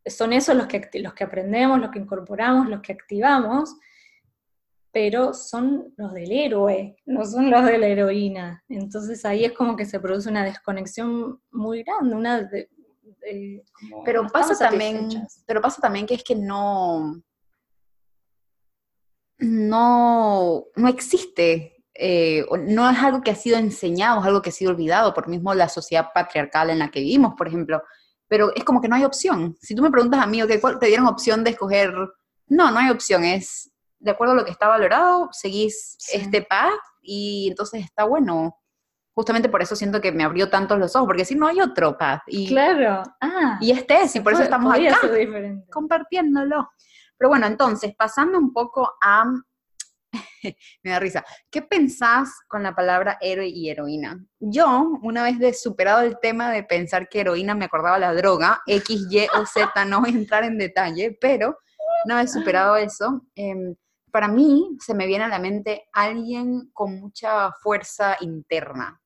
son 0.06 0.34
esos 0.34 0.58
los 0.58 0.68
que, 0.68 0.82
los 0.96 1.14
que 1.14 1.24
aprendemos, 1.24 1.80
los 1.80 1.92
que 1.92 2.00
incorporamos, 2.00 2.68
los 2.68 2.82
que 2.82 2.92
activamos, 2.92 3.74
pero 4.92 5.34
son 5.34 5.94
los 5.96 6.14
del 6.14 6.34
héroe, 6.34 6.98
no 7.06 7.24
son 7.24 7.50
los 7.50 7.64
de 7.64 7.78
la 7.78 7.88
heroína. 7.88 8.62
Entonces 8.68 9.24
ahí 9.24 9.46
es 9.46 9.54
como 9.54 9.78
que 9.78 9.86
se 9.86 10.02
produce 10.02 10.30
una 10.30 10.44
desconexión 10.44 11.42
muy 11.50 11.84
grande, 11.84 12.14
una 12.14 12.50
pero 14.06 14.28
pasa 14.28 14.58
también, 14.58 15.10
pero 15.46 15.62
pasa 15.62 15.82
también 15.82 16.06
que 16.06 16.16
es 16.16 16.24
que 16.24 16.36
no, 16.36 17.22
no, 19.38 20.66
no 20.76 20.88
existe, 20.88 21.84
eh, 21.94 22.46
no 22.68 22.90
es 22.90 22.98
algo 22.98 23.22
que 23.22 23.32
ha 23.32 23.36
sido 23.36 23.58
enseñado, 23.58 24.22
es 24.22 24.26
algo 24.26 24.42
que 24.42 24.50
ha 24.50 24.54
sido 24.54 24.72
olvidado 24.72 25.14
por 25.14 25.28
mismo 25.28 25.54
la 25.54 25.70
sociedad 25.70 26.08
patriarcal 26.14 26.70
en 26.70 26.80
la 26.80 26.90
que 26.90 27.02
vivimos, 27.02 27.34
por 27.38 27.48
ejemplo. 27.48 27.84
pero 28.28 28.54
es 28.56 28.64
como 28.64 28.82
que 28.82 28.88
no 28.88 28.96
hay 28.96 29.04
opción. 29.04 29.58
Si 29.62 29.76
tú 29.76 29.82
me 29.82 29.92
preguntas 29.92 30.22
a 30.22 30.26
mí, 30.26 30.42
okay, 30.42 30.60
¿cuál 30.60 30.80
te 30.80 30.88
dieron 30.88 31.08
opción 31.08 31.44
de 31.44 31.52
escoger? 31.52 31.94
No, 32.48 32.72
no 32.72 32.80
hay 32.80 32.90
opción, 32.90 33.24
es 33.26 33.72
de 34.00 34.12
acuerdo 34.12 34.34
a 34.34 34.38
lo 34.38 34.46
que 34.46 34.52
está 34.52 34.68
valorado, 34.68 35.30
seguís 35.32 35.98
este 36.12 36.42
path 36.42 36.80
y 37.02 37.48
entonces 37.50 37.84
está 37.84 38.04
bueno. 38.04 38.58
Justamente 39.14 39.50
por 39.50 39.62
eso 39.62 39.76
siento 39.76 40.00
que 40.00 40.12
me 40.12 40.24
abrió 40.24 40.50
tantos 40.50 40.80
los 40.80 40.96
ojos, 40.96 41.08
porque 41.08 41.26
si 41.26 41.36
no 41.36 41.48
hay 41.48 41.60
otro 41.60 41.98
path. 41.98 42.22
Y, 42.28 42.48
claro, 42.48 43.04
ah, 43.20 43.58
y 43.60 43.72
este 43.72 44.04
es, 44.04 44.16
y 44.16 44.22
por 44.22 44.34
eso 44.34 44.44
estamos 44.44 44.74
acá 44.74 45.00
compartiéndolo. 45.70 46.70
Pero 47.18 47.30
bueno, 47.30 47.46
entonces, 47.46 47.94
pasando 47.96 48.40
un 48.40 48.54
poco 48.54 48.94
a... 49.02 49.26
me 50.84 50.92
da 50.92 51.00
risa. 51.00 51.24
¿Qué 51.50 51.62
pensás 51.62 52.30
con 52.48 52.64
la 52.64 52.74
palabra 52.74 53.18
héroe 53.22 53.48
y 53.48 53.70
heroína? 53.70 54.26
Yo, 54.40 54.98
una 55.04 55.24
vez 55.24 55.38
de 55.40 55.54
superado 55.54 56.02
el 56.02 56.18
tema 56.20 56.50
de 56.52 56.64
pensar 56.64 57.10
que 57.10 57.22
heroína 57.22 57.54
me 57.54 57.66
acordaba 57.66 58.00
la 58.00 58.14
droga, 58.14 58.62
X, 58.66 59.08
Y 59.10 59.28
o 59.38 59.46
Z, 59.46 59.86
no 59.86 60.02
voy 60.02 60.12
a 60.12 60.18
entrar 60.18 60.44
en 60.46 60.58
detalle, 60.58 61.18
pero 61.20 61.58
una 62.06 62.16
vez 62.16 62.32
superado 62.32 62.76
eso, 62.78 63.22
em, 63.36 63.76
para 64.12 64.28
mí 64.28 64.78
se 64.80 64.94
me 64.94 65.06
viene 65.06 65.26
a 65.26 65.30
la 65.30 65.40
mente 65.40 65.88
alguien 65.94 66.72
con 66.74 67.00
mucha 67.00 67.52
fuerza 67.62 68.18
interna. 68.22 69.01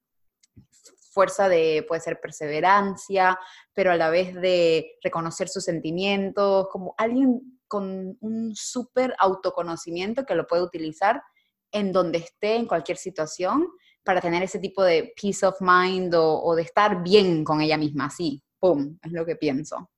Fuerza 1.16 1.48
de, 1.48 1.86
puede 1.88 2.02
ser 2.02 2.20
perseverancia, 2.20 3.40
pero 3.74 3.90
a 3.90 3.96
la 3.96 4.10
vez 4.10 4.36
de 4.36 4.98
reconocer 5.02 5.48
sus 5.48 5.64
sentimientos, 5.64 6.68
como 6.70 6.94
alguien 6.98 7.62
con 7.70 8.18
un 8.20 8.54
súper 8.54 9.16
autoconocimiento 9.18 10.26
que 10.26 10.36
lo 10.36 10.46
puede 10.46 10.64
utilizar 10.64 11.24
en 11.72 11.94
donde 11.94 12.18
esté, 12.18 12.58
en 12.58 12.68
cualquier 12.68 12.98
situación, 12.98 13.66
para 14.04 14.20
tener 14.20 14.44
ese 14.44 14.60
tipo 14.60 14.84
de 14.84 15.14
peace 15.16 15.46
of 15.46 15.56
mind 15.62 16.14
o, 16.18 16.54
de 16.54 16.64
estar 16.64 17.02
bien 17.02 17.46
con 17.46 17.62
ella 17.62 17.78
misma, 17.78 18.08
así, 18.08 18.44
¡pum! 18.60 19.00
Es 19.02 19.14
lo 19.14 19.26
que 19.26 19.38
pienso. 19.38 19.90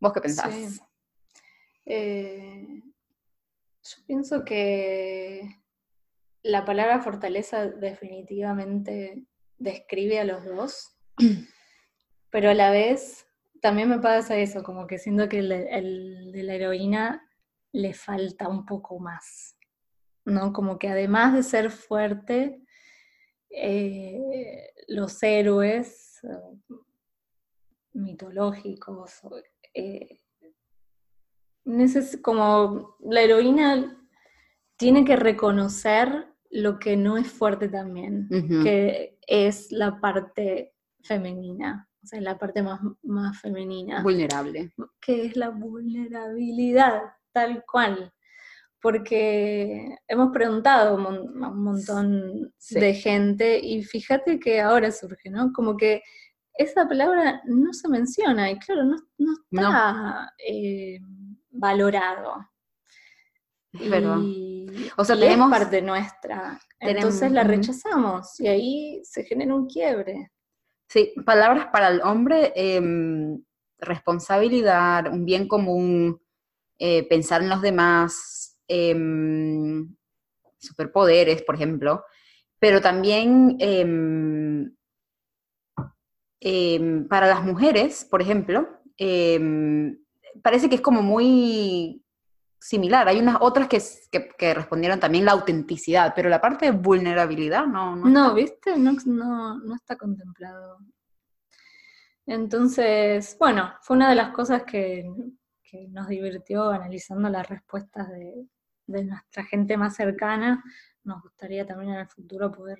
¿Vos 0.00 0.12
qué 0.12 0.20
pensás? 0.20 0.80
Eh, 1.84 2.82
yo 3.84 3.96
pienso 4.04 4.44
que 4.44 5.62
la 6.42 6.64
palabra 6.64 7.00
fortaleza 7.00 7.66
definitivamente 7.66 9.28
describe 9.58 10.20
a 10.20 10.24
los 10.24 10.44
dos, 10.44 10.96
pero 12.30 12.50
a 12.50 12.54
la 12.54 12.70
vez 12.70 13.26
también 13.60 13.88
me 13.88 13.98
pasa 13.98 14.36
eso, 14.36 14.62
como 14.62 14.86
que 14.86 14.98
siento 14.98 15.28
que 15.28 15.38
el, 15.38 16.32
de 16.32 16.42
la 16.42 16.54
heroína 16.54 17.28
le 17.72 17.94
falta 17.94 18.48
un 18.48 18.64
poco 18.64 18.98
más, 18.98 19.58
¿no? 20.24 20.52
Como 20.52 20.78
que 20.78 20.88
además 20.88 21.34
de 21.34 21.42
ser 21.42 21.70
fuerte, 21.70 22.62
eh, 23.50 24.72
los 24.88 25.22
héroes 25.22 26.20
eh, 26.22 26.74
mitológicos, 27.92 29.20
eh, 29.74 30.20
como 32.22 32.96
la 33.00 33.22
heroína 33.22 34.06
tiene 34.76 35.04
que 35.04 35.16
reconocer 35.16 36.35
lo 36.50 36.78
que 36.78 36.96
no 36.96 37.16
es 37.18 37.28
fuerte 37.28 37.68
también, 37.68 38.28
que 38.62 39.18
es 39.26 39.70
la 39.72 40.00
parte 40.00 40.74
femenina, 41.02 41.88
o 42.02 42.06
sea, 42.06 42.20
la 42.20 42.38
parte 42.38 42.62
más, 42.62 42.80
más 43.02 43.40
femenina 43.40 44.02
Vulnerable. 44.02 44.72
que 45.00 45.26
es 45.26 45.36
la 45.36 45.50
vulnerabilidad, 45.50 47.02
tal 47.32 47.64
cual. 47.70 48.12
Porque 48.80 49.96
hemos 50.06 50.30
preguntado 50.32 50.90
a 50.90 50.94
un 50.94 51.02
mon- 51.02 51.44
a 51.44 51.48
un 51.48 51.62
montón 51.64 52.52
Sí. 52.58 52.78
de 52.78 52.94
gente 52.94 53.58
y 53.58 53.82
fíjate 53.82 54.38
que 54.38 54.60
ahora 54.60 54.90
surge, 54.92 55.30
¿no? 55.30 55.52
Como 55.52 55.76
que 55.76 56.02
esa 56.54 56.86
palabra 56.86 57.42
no 57.46 57.72
se 57.72 57.88
menciona 57.88 58.50
y 58.50 58.58
claro, 58.58 58.84
no, 58.84 58.96
no 59.18 59.32
está 59.50 60.32
eh, 60.46 61.00
valorado. 61.50 62.46
Es 63.80 63.90
verdad. 63.90 64.18
Y, 64.22 64.66
O 64.96 65.04
sea, 65.04 65.16
y 65.16 65.20
tenemos- 65.20 65.52
es 65.52 65.58
parte 65.58 65.82
nuestra. 65.82 66.60
tenemos- 66.78 67.04
Entonces 67.04 67.32
la 67.32 67.44
rechazamos 67.44 68.38
y 68.40 68.46
ahí 68.48 69.00
se 69.04 69.24
genera 69.24 69.54
un 69.54 69.66
quiebre. 69.66 70.30
Sí, 70.88 71.12
palabras 71.24 71.68
para 71.72 71.88
el 71.88 72.00
hombre, 72.02 72.52
em, 72.54 73.42
responsabilidad, 73.78 75.12
un 75.12 75.24
bien 75.24 75.48
común, 75.48 76.20
eh, 76.78 77.06
pensar 77.08 77.42
en 77.42 77.48
los 77.48 77.60
demás, 77.62 78.58
em, 78.68 79.94
superpoderes, 80.58 81.42
por 81.42 81.54
ejemplo, 81.56 82.04
pero 82.58 82.80
también 82.80 83.56
em, 83.58 84.70
para 87.08 87.26
las 87.26 87.42
mujeres, 87.44 88.06
por 88.08 88.22
ejemplo, 88.22 88.68
em, 88.98 89.98
parece 90.42 90.68
que 90.68 90.76
es 90.76 90.80
como 90.80 91.02
muy 91.02 92.04
similar. 92.58 93.08
Hay 93.08 93.18
unas 93.20 93.38
otras 93.40 93.68
que, 93.68 93.80
que- 94.10 94.28
que 94.36 94.54
respondieron 94.54 94.98
también 95.00 95.24
la 95.24 95.32
autenticidad, 95.32 96.12
pero 96.14 96.28
la 96.28 96.40
parte 96.40 96.66
de 96.66 96.70
vulnerabilidad 96.72 97.66
no. 97.66 97.96
no 97.96 98.06
No, 98.08 98.34
¿viste? 98.34 98.76
No, 98.76 98.92
no, 99.06 99.58
no 99.58 99.74
está 99.74 99.96
contemplado. 99.96 100.78
Entonces, 102.26 103.36
bueno, 103.38 103.72
fue 103.82 103.96
una 103.96 104.08
de 104.10 104.16
las 104.16 104.30
cosas 104.32 104.64
que, 104.64 105.08
que 105.62 105.86
nos 105.88 106.08
divirtió 106.08 106.70
analizando 106.70 107.28
las 107.28 107.48
respuestas 107.48 108.08
de, 108.10 108.46
de 108.86 109.04
nuestra 109.04 109.44
gente 109.44 109.76
más 109.76 109.94
cercana. 109.94 110.62
Nos 111.04 111.22
gustaría 111.22 111.64
también 111.66 111.92
en 111.94 112.00
el 112.00 112.08
futuro 112.08 112.50
poder 112.50 112.78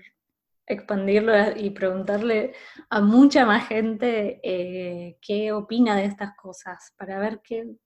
expandirlo 0.67 1.33
y 1.57 1.71
preguntarle 1.71 2.55
a 2.91 3.01
mucha 3.01 3.47
más 3.47 3.69
gente 3.69 4.41
eh, 4.43 5.17
qué 5.23 5.53
opina 5.53 5.95
de 5.95 6.07
estas 6.07 6.35
cosas, 6.37 6.93
para 6.97 7.21
ver 7.21 7.41
qué, 7.45 7.77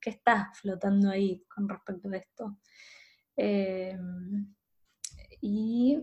qué 0.00 0.10
está 0.10 0.50
flotando 0.54 1.10
ahí 1.10 1.44
con 1.54 1.68
respecto 1.68 2.08
a 2.10 2.16
esto. 2.16 2.58
Eh, 3.36 3.96
y 5.40 5.98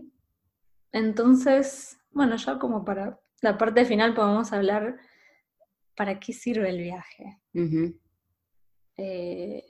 entonces, 0.92 1.98
bueno, 2.10 2.36
ya 2.36 2.58
como 2.58 2.84
para 2.84 3.20
la 3.42 3.56
parte 3.58 3.84
final 3.84 4.14
podemos 4.14 4.52
hablar 4.52 4.98
para 5.96 6.18
qué 6.18 6.32
sirve 6.32 6.70
el 6.70 6.78
viaje. 6.78 7.40
Eh, 8.96 9.64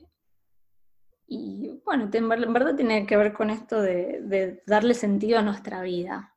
y 1.27 1.81
bueno, 1.85 2.09
en 2.13 2.29
ver- 2.29 2.45
en 2.45 2.53
verdad 2.53 2.75
tiene 2.77 3.07
que 3.07 3.17
ver 3.17 3.33
con 3.35 3.51
esto 3.51 3.83
de, 3.83 4.21
de 4.23 4.63
darle 4.67 4.95
sentido 4.95 5.39
a 5.39 5.43
nuestra 5.43 5.83
vida. 5.83 6.35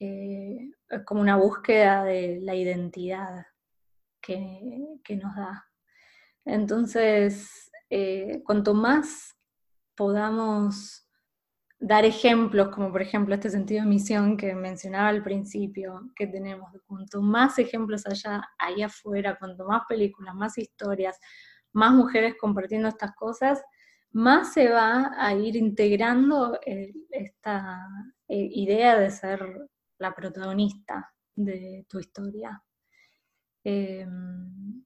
Eh, 0.00 0.70
es 0.88 1.02
como 1.04 1.20
una 1.20 1.36
búsqueda 1.36 2.04
de 2.04 2.38
la 2.40 2.54
identidad 2.54 3.46
que, 4.22 4.98
que 5.04 5.16
nos 5.16 5.34
da. 5.36 5.67
Entonces, 6.48 7.70
eh, 7.90 8.42
cuanto 8.44 8.72
más 8.72 9.36
podamos 9.94 11.06
dar 11.78 12.06
ejemplos, 12.06 12.70
como 12.70 12.90
por 12.90 13.02
ejemplo 13.02 13.34
este 13.34 13.50
sentido 13.50 13.82
de 13.82 13.90
misión 13.90 14.36
que 14.36 14.54
mencionaba 14.54 15.08
al 15.08 15.22
principio, 15.22 16.10
que 16.16 16.26
tenemos, 16.26 16.70
cuanto 16.86 17.20
más 17.20 17.58
ejemplos 17.58 18.06
haya 18.06 18.42
ahí 18.58 18.82
afuera, 18.82 19.36
cuanto 19.38 19.66
más 19.66 19.82
películas, 19.86 20.34
más 20.34 20.56
historias, 20.56 21.20
más 21.72 21.92
mujeres 21.92 22.34
compartiendo 22.40 22.88
estas 22.88 23.14
cosas, 23.14 23.62
más 24.12 24.54
se 24.54 24.70
va 24.70 25.12
a 25.18 25.34
ir 25.34 25.54
integrando 25.54 26.58
esta 27.10 27.78
eh, 28.26 28.48
idea 28.52 28.98
de 28.98 29.10
ser 29.10 29.68
la 29.98 30.14
protagonista 30.14 31.12
de 31.36 31.84
tu 31.88 31.98
historia. 32.00 32.62
Em, 33.62 34.82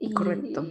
y- 0.00 0.12
Correcto. 0.12 0.66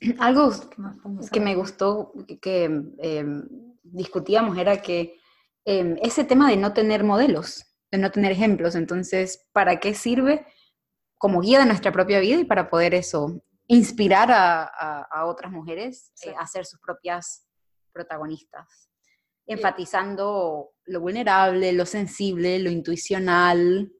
Algo 0.18 0.50
¿qué 0.70 0.80
más 0.82 0.96
podemos 0.98 1.30
que 1.30 1.40
me 1.40 1.54
gustó 1.54 2.12
que, 2.26 2.38
que, 2.40 2.64
em, 2.64 3.48
discutíamos 3.82 4.56
era 4.58 4.82
que 4.82 5.16
em, 5.64 5.96
ese 6.02 6.24
tema 6.24 6.50
de 6.50 6.56
no 6.56 6.72
tener 6.72 7.04
modelos, 7.04 7.64
de 7.90 7.98
no 7.98 8.10
tener 8.10 8.32
ejemplos, 8.32 8.74
entonces, 8.74 9.48
¿para 9.52 9.78
qué 9.78 9.94
sirve 9.94 10.46
como 11.18 11.40
guía 11.40 11.60
de 11.60 11.66
nuestra 11.66 11.92
propia 11.92 12.18
vida 12.18 12.40
y 12.40 12.44
para 12.44 12.68
poder 12.68 12.94
eso, 12.94 13.42
inspirar 13.68 14.30
a, 14.32 14.64
a- 14.64 15.06
a 15.10 15.26
otras 15.26 15.52
mujeres 15.52 16.10
eh, 16.24 16.34
a 16.38 16.46
ser 16.48 16.66
sus 16.66 16.80
propias 16.80 17.46
protagonistas? 17.92 18.88
Eh, 19.46 19.54
Enfatizando 19.54 20.70
lo 20.86 21.00
vulnerable, 21.00 21.72
lo 21.72 21.86
sensible, 21.86 22.58
lo 22.58 22.70
intuicional, 22.70 23.92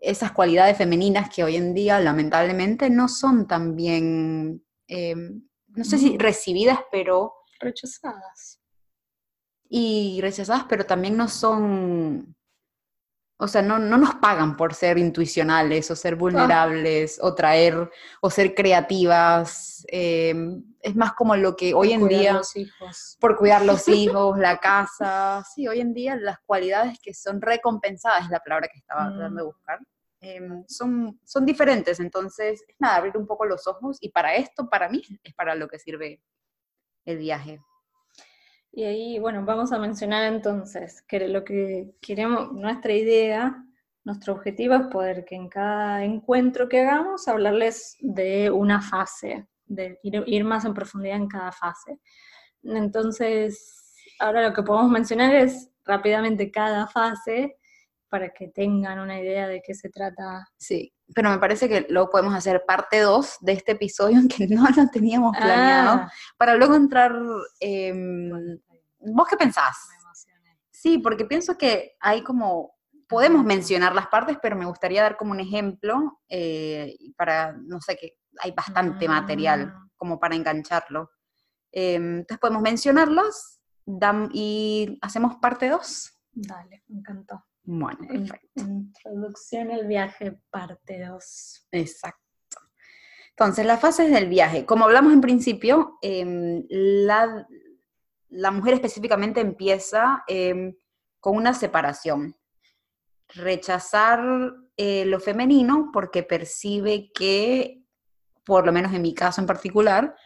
esas 0.00 0.32
cualidades 0.32 0.76
femeninas 0.76 1.28
que 1.34 1.44
hoy 1.44 1.56
en 1.56 1.74
día 1.74 2.00
lamentablemente 2.00 2.88
no 2.90 3.08
son 3.08 3.46
tan 3.46 3.74
bien, 3.74 4.64
em, 4.86 5.42
no 5.68 5.84
sé 5.84 5.98
si 5.98 6.16
recibidas, 6.18 6.80
pero 6.90 7.34
rechazadas. 7.60 8.60
y 9.70 10.20
rechazadas, 10.22 10.64
pero 10.68 10.86
también 10.86 11.16
no 11.16 11.28
son, 11.28 12.34
o 13.38 13.48
sea, 13.48 13.60
no, 13.60 13.78
no 13.78 13.98
nos 13.98 14.14
pagan 14.14 14.56
por 14.56 14.74
ser 14.74 14.96
intuicionales 14.98 15.90
o 15.90 15.96
ser 15.96 16.16
vulnerables 16.16 17.18
o 17.22 17.34
traer 17.34 17.90
o 18.22 18.30
ser 18.30 18.54
creativas. 18.54 19.84
em, 19.88 20.62
es 20.80 20.94
más 20.96 21.12
como 21.14 21.34
lo 21.36 21.56
que 21.56 21.74
hoy 21.74 21.92
en 21.92 22.00
cuidar 22.00 22.20
día, 22.20 22.32
los 22.34 22.56
hijos. 22.56 23.16
por 23.20 23.36
cuidar 23.36 23.64
los 23.64 23.86
hijos, 23.88 24.38
la 24.38 24.58
casa, 24.58 25.44
sí, 25.54 25.66
hoy 25.68 25.80
en 25.80 25.92
día 25.94 26.16
las 26.16 26.38
cualidades 26.46 26.98
que 27.00 27.12
son 27.14 27.40
recompensadas 27.40 28.24
es 28.24 28.30
la 28.30 28.40
palabra 28.40 28.68
que 28.68 28.78
estaba 28.78 29.08
tratando 29.08 29.36
de 29.38 29.42
Mm. 29.44 29.46
buscar. 29.46 29.78
em, 30.20 30.64
son, 30.66 31.20
son 31.24 31.46
diferentes. 31.46 32.00
Entonces, 32.00 32.64
es 32.66 32.74
nada, 32.80 32.96
abrir 32.96 33.16
un 33.16 33.24
poco 33.26 33.44
los 33.46 33.68
ojos 33.68 33.98
y 34.00 34.08
para 34.10 34.34
esto, 34.34 34.68
para 34.68 34.88
mí, 34.88 35.00
es 35.22 35.32
para 35.34 35.54
lo 35.54 35.68
que 35.68 35.78
sirve 35.78 36.20
el 37.04 37.18
viaje. 37.18 37.60
Y 38.72 38.84
ahí, 38.84 39.18
bueno, 39.18 39.44
vamos 39.44 39.70
a 39.72 39.78
mencionar 39.78 40.24
entonces 40.32 41.02
que 41.02 41.26
lo 41.28 41.44
que 41.44 41.92
queremos, 42.00 42.52
nuestra 42.52 42.92
idea, 42.92 43.64
nuestro 44.04 44.34
objetivo 44.34 44.74
es 44.74 44.86
poder 44.88 45.24
que 45.24 45.36
en 45.36 45.48
cada 45.48 46.04
encuentro 46.04 46.68
que 46.68 46.80
hagamos 46.80 47.28
hablarles 47.28 47.96
de 48.00 48.50
una 48.50 48.80
fase, 48.82 49.46
de 49.68 49.98
ir, 50.02 50.44
más 50.44 50.64
en 50.64 50.74
profundidad 50.74 51.16
en 51.16 51.28
cada 51.28 51.52
fase. 51.52 52.00
Entonces, 52.62 53.94
ahora 54.18 54.48
lo 54.48 54.54
que 54.54 54.62
podemos 54.62 54.90
mencionar 54.90 55.34
es 55.34 55.70
rápidamente 55.84 56.50
cada 56.50 56.86
fase 56.86 57.56
para 58.08 58.30
que 58.30 58.48
tengan 58.48 58.98
una 58.98 59.20
idea 59.20 59.46
de 59.48 59.62
qué 59.64 59.74
se 59.74 59.90
trata. 59.90 60.48
Sí, 60.56 60.92
pero 61.14 61.30
me 61.30 61.38
parece 61.38 61.68
que 61.68 61.86
luego 61.90 62.10
podemos 62.10 62.34
hacer 62.34 62.64
parte 62.66 63.00
2 63.00 63.38
de 63.40 63.52
este 63.52 63.72
episodio, 63.72 64.16
aunque 64.18 64.46
no 64.48 64.64
lo 64.68 64.88
teníamos 64.90 65.36
planeado, 65.36 66.00
ah. 66.02 66.12
para 66.36 66.54
luego 66.54 66.74
entrar... 66.74 67.14
Em, 67.60 68.58
¿Vos 69.00 69.28
qué 69.28 69.36
pensás? 69.36 69.76
Sí, 70.70 70.98
porque 70.98 71.24
pienso 71.24 71.56
que 71.56 71.96
hay 72.00 72.22
como, 72.22 72.78
podemos 73.08 73.44
mencionar 73.44 73.94
las 73.94 74.06
partes, 74.08 74.38
pero 74.40 74.54
me 74.54 74.66
gustaría 74.66 75.02
dar 75.02 75.16
como 75.16 75.32
un 75.32 75.40
ejemplo 75.40 76.20
eh, 76.28 76.96
para, 77.16 77.52
no 77.52 77.80
sé, 77.80 77.96
que 77.96 78.18
hay 78.40 78.52
bastante 78.52 79.08
material 79.08 79.72
ah. 79.74 79.90
como 79.96 80.18
para 80.18 80.34
engancharlo. 80.34 81.10
Em, 81.72 82.18
entonces 82.18 82.38
podemos 82.38 82.62
mencionarlas 82.62 83.60
y 84.32 84.98
hacemos 85.00 85.36
parte 85.36 85.68
2. 85.68 86.12
Dale, 86.32 86.84
me 86.88 86.98
encantó. 86.98 87.44
Bueno, 87.62 87.98
perfecto. 88.08 88.62
Introducción 88.62 89.70
al 89.70 89.86
viaje, 89.86 90.40
parte 90.50 91.04
2. 91.04 91.68
Exacto. 91.72 92.18
Entonces, 93.30 93.66
las 93.66 93.80
fases 93.80 94.10
del 94.10 94.28
viaje. 94.28 94.64
Como 94.64 94.86
hablamos 94.86 95.12
en 95.12 95.20
principio, 95.20 95.98
em, 96.02 96.64
la, 96.68 97.46
la, 98.30 98.50
mujer 98.50 98.74
específicamente 98.74 99.40
empieza 99.40 100.24
em, 100.26 100.74
con 101.20 101.36
una 101.36 101.54
separación. 101.54 102.36
Rechazar 103.28 104.54
eh, 104.76 105.04
lo 105.04 105.20
femenino 105.20 105.90
porque 105.92 106.22
percibe 106.22 107.12
que, 107.12 107.84
por 108.48 108.64
lo 108.64 108.72
menos 108.72 108.94
en 108.94 109.02
mi 109.02 109.12
caso 109.12 109.42
en 109.42 109.46
particular, 109.46 110.16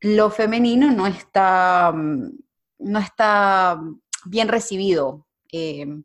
lo 0.00 0.30
femenino 0.30 0.90
no 0.90 1.06
está, 1.06 1.92
no 1.92 2.98
está 2.98 3.78
bien 4.24 4.48
recibido. 4.48 5.26
Em, 5.50 6.02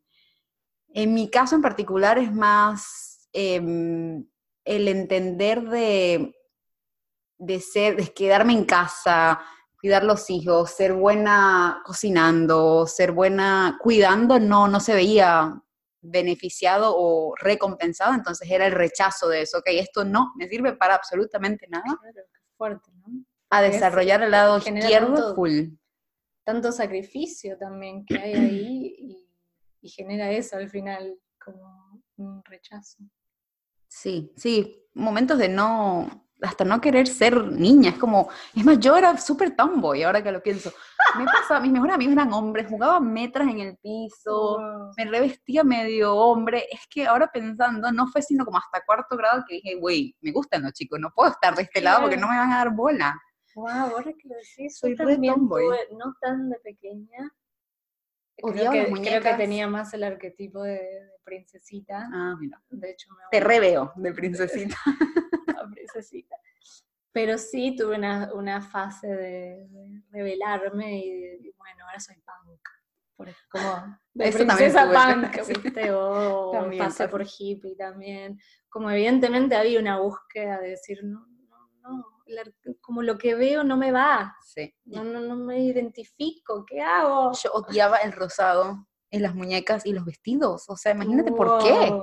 en 0.89 1.13
mi 1.13 1.29
caso 1.29 1.55
en 1.55 1.61
particular 1.61 2.19
es 2.19 2.33
más 2.33 3.29
em, 3.31 4.27
el 4.65 4.87
entender 4.89 5.61
de, 5.69 6.35
de 7.37 7.59
ser, 7.61 7.95
de 7.95 8.13
quedarme 8.13 8.51
en 8.51 8.65
casa, 8.65 9.39
cuidar 9.79 10.03
los 10.03 10.29
hijos, 10.29 10.71
ser 10.71 10.91
buena 10.91 11.81
cocinando, 11.85 12.87
ser 12.87 13.13
buena 13.13 13.77
cuidando, 13.81 14.37
no, 14.37 14.67
no 14.67 14.81
se 14.81 14.93
veía 14.93 15.63
beneficiado 16.01 16.93
o 16.95 17.33
recompensado, 17.35 18.13
entonces 18.13 18.49
era 18.49 18.65
el 18.65 18.73
rechazo 18.73 19.27
de 19.29 19.41
eso, 19.41 19.59
ok, 19.59 19.65
esto 19.67 20.03
no 20.05 20.33
me 20.35 20.47
sirve 20.47 20.73
para 20.73 20.95
absolutamente 20.95 21.67
nada. 21.67 21.83
Claro, 21.83 22.27
fuerte, 22.55 22.91
¿no? 22.95 23.25
A 23.49 23.61
desarrollar 23.61 24.21
el 24.23 24.31
lado 24.31 24.57
izquierdo 24.57 25.35
full. 25.35 25.69
Tanto 26.43 26.71
sacrificio 26.71 27.57
también 27.57 28.05
que 28.05 28.17
hay 28.17 28.33
ahí 28.33 28.95
y 28.97 29.27
y 29.81 29.89
genera 29.89 30.31
eso 30.31 30.57
al 30.57 30.69
final, 30.69 31.17
como 31.43 32.03
un 32.17 32.43
rechazo. 32.43 32.97
Sí, 33.87 34.33
sí, 34.35 34.85
momentos 34.93 35.37
de 35.37 35.49
no, 35.49 36.26
hasta 36.41 36.63
no 36.63 36.79
querer 36.79 37.07
ser 37.07 37.43
niña, 37.45 37.91
es 37.91 37.97
como, 37.97 38.29
es 38.55 38.63
más, 38.63 38.79
yo 38.79 38.95
era 38.95 39.17
súper 39.17 39.55
tomboy, 39.55 40.03
ahora 40.03 40.21
que 40.21 40.31
lo 40.31 40.41
pienso. 40.41 40.71
Me 41.17 41.25
pasaba, 41.25 41.59
mis 41.59 41.71
mejores 41.71 41.95
amigos 41.95 42.13
eran 42.13 42.33
hombres, 42.33 42.67
jugaba 42.67 42.99
metras 42.99 43.47
en 43.47 43.59
el 43.59 43.77
piso, 43.77 44.59
me 44.95 45.05
revestía 45.05 45.63
medio 45.63 46.15
hombre, 46.15 46.65
es 46.71 46.81
que 46.89 47.07
ahora 47.07 47.29
pensando, 47.31 47.91
no 47.91 48.07
fue 48.07 48.21
sino 48.21 48.45
como 48.45 48.57
hasta 48.57 48.85
cuarto 48.85 49.17
grado 49.17 49.43
que 49.47 49.55
dije, 49.55 49.75
güey, 49.75 50.15
me 50.21 50.31
gustan 50.31 50.63
los 50.63 50.73
chicos, 50.73 50.99
no 50.99 51.11
puedo 51.15 51.31
estar 51.31 51.55
de 51.55 51.63
este 51.63 51.81
lado 51.81 52.01
porque 52.01 52.17
no 52.17 52.27
me 52.27 52.37
van 52.37 52.51
a 52.51 52.57
dar 52.57 52.75
bola. 52.75 53.19
Wow, 53.55 53.67
ahora 53.69 54.11
que 54.13 54.27
lo 54.27 54.35
decís, 54.35 54.77
soy 54.77 54.93
re 54.93 55.17
tomboy. 55.17 55.65
no 55.97 56.13
tan 56.21 56.49
de 56.49 56.59
pequeña, 56.59 57.31
creo 58.35 58.71
que, 58.71 58.91
creo 59.01 59.21
que 59.21 59.33
tenía 59.33 59.67
más 59.67 59.93
el 59.95 60.03
arquetipo 60.03 60.61
de, 60.61 60.79
princesita. 61.27 62.09
Ah, 62.13 62.35
mira. 62.39 62.61
De 62.69 62.91
hecho, 62.91 63.09
me 63.11 63.23
Te 63.29 63.39
reveo 63.41 63.91
de 63.95 64.13
princesita. 64.13 64.77
princesita. 65.71 66.35
Pero 67.11 67.37
sí 67.37 67.75
tuve 67.75 67.97
una, 67.97 68.31
una 68.33 68.61
fase 68.61 69.07
de, 69.07 69.67
revelarme 70.11 70.99
y, 70.99 71.53
bueno, 71.57 71.85
ahora 71.85 71.99
soy 71.99 72.15
punk. 72.15 73.35
como 73.49 73.99
de 74.13 74.31
princesa 74.31 74.85
punk, 74.85 75.63
¿viste? 75.63 75.91
O 75.91 76.69
pasé 76.77 77.07
por 77.07 77.25
hippie 77.25 77.75
también. 77.75 78.39
Como 78.69 78.89
evidentemente 78.91 79.55
había 79.55 79.79
una 79.79 79.99
búsqueda 79.99 80.59
de 80.59 80.69
decir, 80.69 81.03
no, 81.03 81.25
no, 81.49 81.69
no, 81.81 82.05
como 82.81 83.01
lo 83.01 83.17
que 83.17 83.35
veo 83.35 83.63
no 83.63 83.77
me 83.77 83.91
va. 83.91 84.35
Sí. 84.43 84.73
No, 84.85 85.03
no, 85.03 85.19
no 85.21 85.35
me 85.35 85.59
identifico, 85.59 86.65
¿qué 86.65 86.81
hago? 86.81 87.31
Yo 87.33 87.51
odiaba 87.53 87.97
el 87.97 88.11
rosado 88.11 88.87
en 89.11 89.21
las 89.21 89.35
muñecas 89.35 89.85
y 89.85 89.93
los 89.93 90.05
vestidos, 90.05 90.65
o 90.69 90.75
sea, 90.75 90.93
imagínate 90.93 91.31
por 91.31 91.63
qué. 91.63 91.93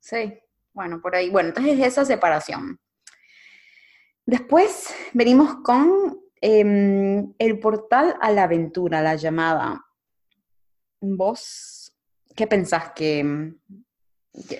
Sí, 0.00 0.38
bueno, 0.72 1.00
por 1.00 1.16
ahí. 1.16 1.30
Bueno, 1.30 1.48
entonces 1.50 1.78
esa 1.80 2.04
separación. 2.04 2.78
Después 4.24 4.94
venimos 5.12 5.56
con 5.62 6.20
em, 6.40 7.32
el 7.38 7.58
portal 7.60 8.16
a 8.20 8.30
la 8.30 8.44
aventura, 8.44 9.02
la 9.02 9.14
llamada. 9.14 9.84
¿Vos 11.00 11.86
qué 12.36 12.46
pensás 12.46 12.92
que, 12.94 13.54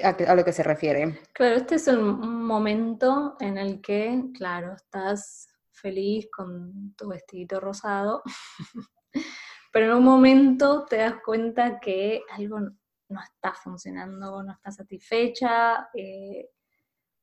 a, 0.02 0.34
lo 0.34 0.44
que 0.44 0.52
se 0.52 0.62
refiere. 0.62 1.20
Claro, 1.32 1.56
este 1.56 1.76
es 1.76 1.86
un 1.88 2.44
momento 2.44 3.36
en 3.38 3.58
el 3.58 3.80
que, 3.80 4.24
claro, 4.34 4.74
estás 4.74 5.48
feliz 5.70 6.28
con 6.34 6.94
tu 6.96 7.08
vestidito 7.08 7.60
rosado, 7.60 8.22
pero 9.76 9.92
en 9.92 9.98
un 9.98 10.04
momento 10.04 10.86
te 10.88 10.96
das 10.96 11.16
cuenta 11.22 11.78
que 11.78 12.22
algo 12.30 12.60
no 12.60 13.20
está 13.22 13.52
funcionando, 13.52 14.42
no 14.42 14.50
está 14.50 14.72
satisfecha. 14.72 15.90
Eh, 15.92 16.48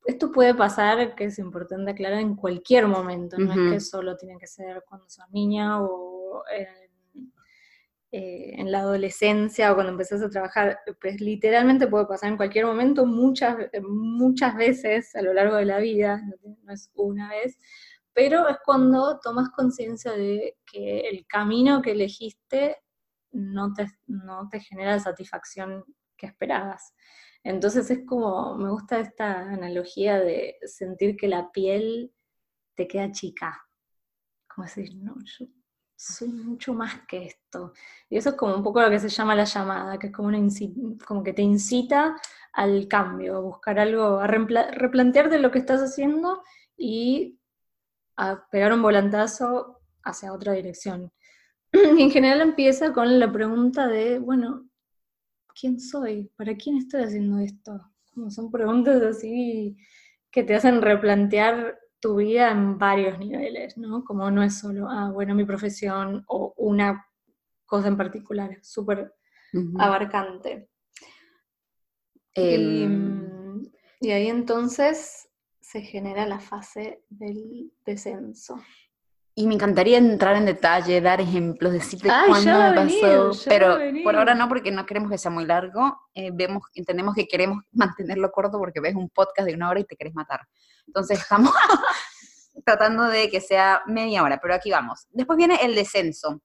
esto 0.04 0.30
puede 0.30 0.54
pasar, 0.54 1.16
que 1.16 1.24
es 1.24 1.40
importante 1.40 1.90
aclarar, 1.90 2.20
en 2.20 2.36
cualquier 2.36 2.86
momento, 2.86 3.36
no 3.38 3.52
es 3.52 3.72
que 3.72 3.80
solo 3.80 4.16
tiene 4.16 4.38
que 4.38 4.46
ser 4.46 4.84
cuando 4.88 5.08
sos 5.08 5.28
niña 5.32 5.82
o 5.82 6.44
eh, 8.12 8.54
en 8.60 8.70
la 8.70 8.82
adolescencia 8.82 9.72
o 9.72 9.74
cuando 9.74 9.90
empezás 9.90 10.22
a 10.22 10.30
trabajar, 10.30 10.78
pues 11.00 11.20
literalmente 11.20 11.88
puede 11.88 12.06
pasar 12.06 12.30
en 12.30 12.36
cualquier 12.36 12.66
momento, 12.66 13.04
muchas, 13.04 13.56
muchas 13.82 14.54
veces 14.54 15.16
a 15.16 15.22
lo 15.22 15.34
largo 15.34 15.56
de 15.56 15.64
la 15.64 15.78
vida, 15.78 16.22
no 16.62 16.72
es 16.72 16.92
una 16.94 17.30
vez, 17.30 17.58
pero 18.14 18.48
es 18.48 18.56
cuando 18.64 19.18
tomas 19.20 19.50
conciencia 19.50 20.12
de 20.12 20.56
que 20.64 21.00
el 21.00 21.26
camino 21.26 21.82
que 21.82 21.92
elegiste 21.92 22.78
no 23.32 23.74
te, 23.74 23.86
no 24.06 24.48
te 24.48 24.60
genera 24.60 24.92
la 24.92 25.00
satisfacción 25.00 25.84
que 26.16 26.26
esperabas. 26.26 26.94
Entonces 27.42 27.90
es 27.90 28.06
como, 28.06 28.56
me 28.56 28.70
gusta 28.70 29.00
esta 29.00 29.40
analogía 29.40 30.20
de 30.20 30.56
sentir 30.64 31.16
que 31.16 31.28
la 31.28 31.50
piel 31.50 32.14
te 32.74 32.86
queda 32.86 33.10
chica. 33.10 33.66
Como 34.46 34.66
decir, 34.66 34.94
no, 34.94 35.16
yo 35.24 35.46
soy 35.96 36.28
mucho 36.28 36.72
más 36.74 37.06
que 37.06 37.26
esto. 37.26 37.72
Y 38.08 38.16
eso 38.16 38.30
es 38.30 38.36
como 38.36 38.54
un 38.54 38.62
poco 38.62 38.80
lo 38.80 38.90
que 38.90 39.00
se 39.00 39.08
llama 39.08 39.34
la 39.34 39.44
llamada, 39.44 39.98
que 39.98 40.08
es 40.08 40.12
como, 40.12 40.28
una 40.28 40.38
como 41.06 41.22
que 41.22 41.32
te 41.32 41.42
incita 41.42 42.16
al 42.52 42.86
cambio, 42.88 43.36
a 43.36 43.40
buscar 43.40 43.78
algo, 43.78 44.18
a 44.20 44.26
replantearte 44.26 45.38
lo 45.38 45.50
que 45.50 45.58
estás 45.58 45.80
haciendo 45.80 46.42
y 46.76 47.38
a 48.16 48.46
pegar 48.50 48.72
un 48.72 48.82
volantazo 48.82 49.80
hacia 50.02 50.32
otra 50.32 50.52
dirección. 50.52 51.12
Y 51.72 51.78
en 52.02 52.10
general 52.10 52.40
empieza 52.40 52.92
con 52.92 53.18
la 53.18 53.32
pregunta 53.32 53.88
de, 53.88 54.18
bueno, 54.18 54.68
¿quién 55.58 55.80
soy? 55.80 56.30
¿Para 56.36 56.56
quién 56.56 56.76
estoy 56.76 57.02
haciendo 57.02 57.38
esto? 57.38 57.80
Como 58.12 58.30
son 58.30 58.50
preguntas 58.50 59.02
así 59.02 59.76
que 60.30 60.42
te 60.42 60.54
hacen 60.54 60.82
replantear 60.82 61.78
tu 62.00 62.16
vida 62.16 62.50
en 62.50 62.76
varios 62.76 63.18
niveles, 63.18 63.78
¿no? 63.78 64.04
Como 64.04 64.30
no 64.30 64.42
es 64.42 64.58
solo, 64.58 64.88
ah, 64.90 65.10
bueno, 65.10 65.34
mi 65.34 65.44
profesión 65.44 66.24
o 66.26 66.52
una 66.56 67.06
cosa 67.64 67.88
en 67.88 67.96
particular, 67.96 68.58
súper 68.62 69.14
abarcante. 69.78 70.68
Em. 72.34 73.62
y, 74.00 74.10
ahí 74.10 74.26
entonces 74.26 75.28
se 75.74 75.82
genera 75.82 76.24
la 76.24 76.38
fase 76.38 77.02
del 77.08 77.72
descenso. 77.84 78.62
y 79.34 79.48
me 79.48 79.54
encantaría 79.54 79.98
entrar 79.98 80.36
en 80.36 80.44
detalle, 80.44 81.00
dar 81.00 81.20
ejemplos, 81.20 81.72
decirte 81.72 82.08
cuándo 82.28 82.60
me 82.60 82.74
pasó, 82.76 83.32
pero 83.48 83.78
por 84.04 84.14
ahora 84.14 84.36
no, 84.36 84.48
porque 84.48 84.70
no 84.70 84.86
queremos 84.86 85.10
que 85.10 85.18
sea 85.18 85.32
muy 85.32 85.44
largo. 85.44 85.98
Eh, 86.14 86.30
vemos, 86.32 86.62
entendemos 86.74 87.16
que 87.16 87.26
queremos 87.26 87.64
mantenerlo 87.72 88.30
corto 88.30 88.56
porque 88.58 88.78
ves 88.78 88.94
un 88.94 89.10
podcast 89.10 89.48
de 89.48 89.54
una 89.56 89.68
hora 89.68 89.80
y 89.80 89.84
te 89.84 89.96
querés 89.96 90.14
matar. 90.14 90.42
Entonces 90.86 91.18
estamos 91.18 91.52
tratando 92.64 93.02
de 93.08 93.28
que 93.28 93.40
sea 93.40 93.82
media 93.86 94.22
hora, 94.22 94.38
pero 94.40 94.54
aquí 94.54 94.70
vamos. 94.70 95.08
Después 95.10 95.36
viene 95.36 95.56
el 95.60 95.74
descenso. 95.74 96.40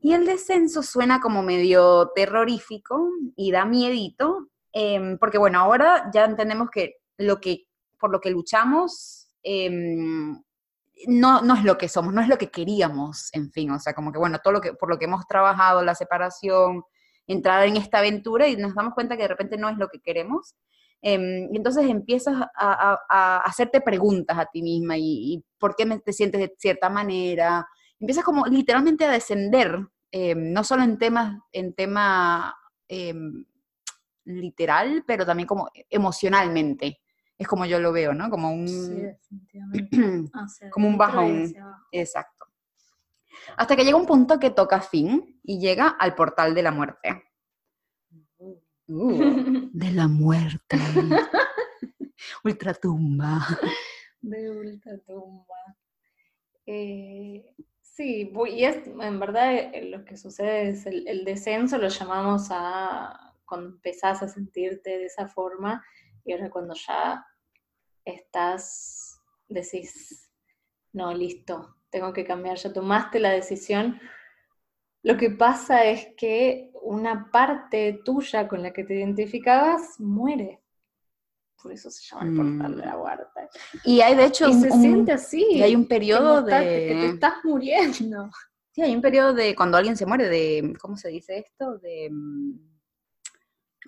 Y 0.00 0.12
el 0.12 0.26
descenso 0.26 0.82
suena 0.82 1.18
como 1.18 1.42
medio 1.42 2.10
terrorífico 2.14 3.08
y 3.36 3.52
da 3.52 3.64
miedito, 3.64 4.50
em, 4.70 5.16
porque 5.16 5.38
bueno, 5.38 5.60
ahora 5.60 6.10
ya 6.12 6.26
entendemos 6.26 6.68
que 6.68 6.96
lo 7.16 7.40
que 7.40 7.68
por 8.04 8.12
lo 8.12 8.20
que 8.20 8.28
luchamos 8.28 9.30
em, 9.42 10.38
no, 11.06 11.40
no 11.40 11.54
es 11.54 11.64
lo 11.64 11.78
que 11.78 11.88
somos, 11.88 12.12
no 12.12 12.20
es 12.20 12.28
lo 12.28 12.36
que 12.36 12.50
queríamos, 12.50 13.30
en 13.32 13.50
fin, 13.50 13.70
o 13.70 13.80
sea, 13.80 13.94
como 13.94 14.12
que 14.12 14.18
bueno, 14.18 14.40
todo 14.44 14.52
lo 14.52 14.60
que, 14.60 14.74
por 14.74 14.90
lo 14.90 14.98
que 14.98 15.06
hemos 15.06 15.26
trabajado, 15.26 15.82
la 15.82 15.94
separación, 15.94 16.82
entrar 17.26 17.66
en 17.66 17.78
esta 17.78 18.00
aventura 18.00 18.46
y 18.46 18.58
nos 18.58 18.74
damos 18.74 18.92
cuenta 18.92 19.16
que 19.16 19.22
de 19.22 19.28
repente 19.28 19.56
no 19.56 19.70
es 19.70 19.78
lo 19.78 19.88
que 19.88 20.00
queremos. 20.00 20.54
Em, 21.00 21.48
y 21.50 21.56
entonces 21.56 21.88
empiezas 21.88 22.34
a, 22.54 23.40
hacerte 23.42 23.80
preguntas 23.80 24.36
a 24.36 24.50
ti 24.52 24.60
misma 24.60 24.98
y, 24.98 25.42
por 25.58 25.74
qué 25.74 25.86
te 26.04 26.12
sientes 26.12 26.42
de 26.42 26.54
cierta 26.58 26.90
manera. 26.90 27.66
Empiezas 27.98 28.22
como 28.22 28.44
literalmente 28.44 29.06
a 29.06 29.10
descender, 29.10 29.78
em, 30.10 30.52
no 30.52 30.62
solo 30.62 30.82
en 30.82 30.98
temas, 30.98 31.38
en 31.52 31.72
tema 31.72 32.54
em, 32.86 33.46
literal, 34.26 35.04
pero 35.06 35.24
también 35.24 35.46
como 35.46 35.70
emocionalmente 35.88 36.98
es 37.38 37.48
como 37.48 37.66
yo 37.66 37.80
lo 37.80 37.92
veo, 37.92 38.14
¿no? 38.14 38.30
Como 38.30 38.52
un, 38.52 38.66
como 40.70 40.88
un 40.88 40.98
bajón. 40.98 41.52
Exacto. 41.90 42.46
Hasta 43.56 43.76
que 43.76 43.84
llega 43.84 43.96
un 43.96 44.06
punto 44.06 44.38
que 44.38 44.50
toca 44.50 44.80
fin 44.80 45.40
y 45.42 45.58
llega 45.58 45.88
al 45.88 46.14
portal 46.14 46.54
de 46.54 46.62
la 46.62 46.70
muerte. 46.70 47.24
Uh. 48.38 48.60
Uh, 48.86 49.70
de 49.72 49.90
la 49.92 50.08
muerte. 50.08 50.76
ultratumba. 52.44 53.46
De 54.20 54.50
ultratumba. 54.50 55.76
Eh, 56.66 57.54
sí, 57.82 58.32
y 58.48 58.64
es, 58.64 58.86
en 58.86 59.20
verdad 59.20 59.54
eh, 59.54 59.88
lo 59.90 60.04
que 60.04 60.16
sucede 60.16 60.68
es 60.70 60.86
el, 60.86 61.06
el 61.06 61.24
descenso, 61.24 61.76
lo 61.76 61.88
llamamos 61.88 62.48
a 62.50 63.34
cuando 63.44 63.68
empezás 63.68 64.22
a 64.22 64.28
sentirte 64.28 64.90
de 64.90 65.04
esa 65.04 65.28
forma, 65.28 65.84
y 66.24 66.32
ahora 66.32 66.50
cuando 66.50 66.74
ya 66.74 67.24
estás, 68.04 69.20
decís, 69.48 70.30
no, 70.92 71.12
listo, 71.12 71.76
tengo 71.90 72.12
que 72.12 72.24
cambiar, 72.24 72.56
ya 72.56 72.72
tomaste 72.72 73.20
la 73.20 73.30
decisión. 73.30 74.00
Lo 75.02 75.16
que 75.16 75.30
pasa 75.30 75.84
es 75.84 76.08
que 76.16 76.70
una 76.82 77.30
parte 77.30 78.00
tuya 78.04 78.48
con 78.48 78.62
la 78.62 78.72
que 78.72 78.84
te 78.84 78.94
identificabas 78.94 80.00
muere. 80.00 80.62
Por 81.62 81.72
eso 81.72 81.90
se 81.90 82.04
llama 82.04 82.26
el 82.26 82.36
portal 82.36 82.76
de 82.76 82.86
la 82.86 82.96
mm. 82.96 83.00
huerta. 83.00 83.50
Y 83.84 84.00
hay 84.00 84.14
de 84.14 84.26
hecho 84.26 84.48
y 84.48 84.54
se 84.54 84.70
siente 84.70 85.12
así. 85.12 85.46
Y 85.50 85.62
hay 85.62 85.74
un 85.74 85.86
periodo 85.86 86.42
de... 86.42 86.52
que 86.52 86.94
te 86.94 87.06
estás 87.06 87.34
muriendo. 87.44 88.30
Sí, 88.72 88.82
hay 88.82 88.94
un 88.94 89.00
periodo 89.00 89.32
de 89.32 89.54
cuando 89.54 89.76
alguien 89.76 89.96
se 89.96 90.04
muere, 90.04 90.28
de, 90.28 90.74
¿cómo 90.80 90.96
se 90.96 91.08
dice 91.08 91.38
esto? 91.38 91.78
De 91.78 92.10
mm, 92.10 92.58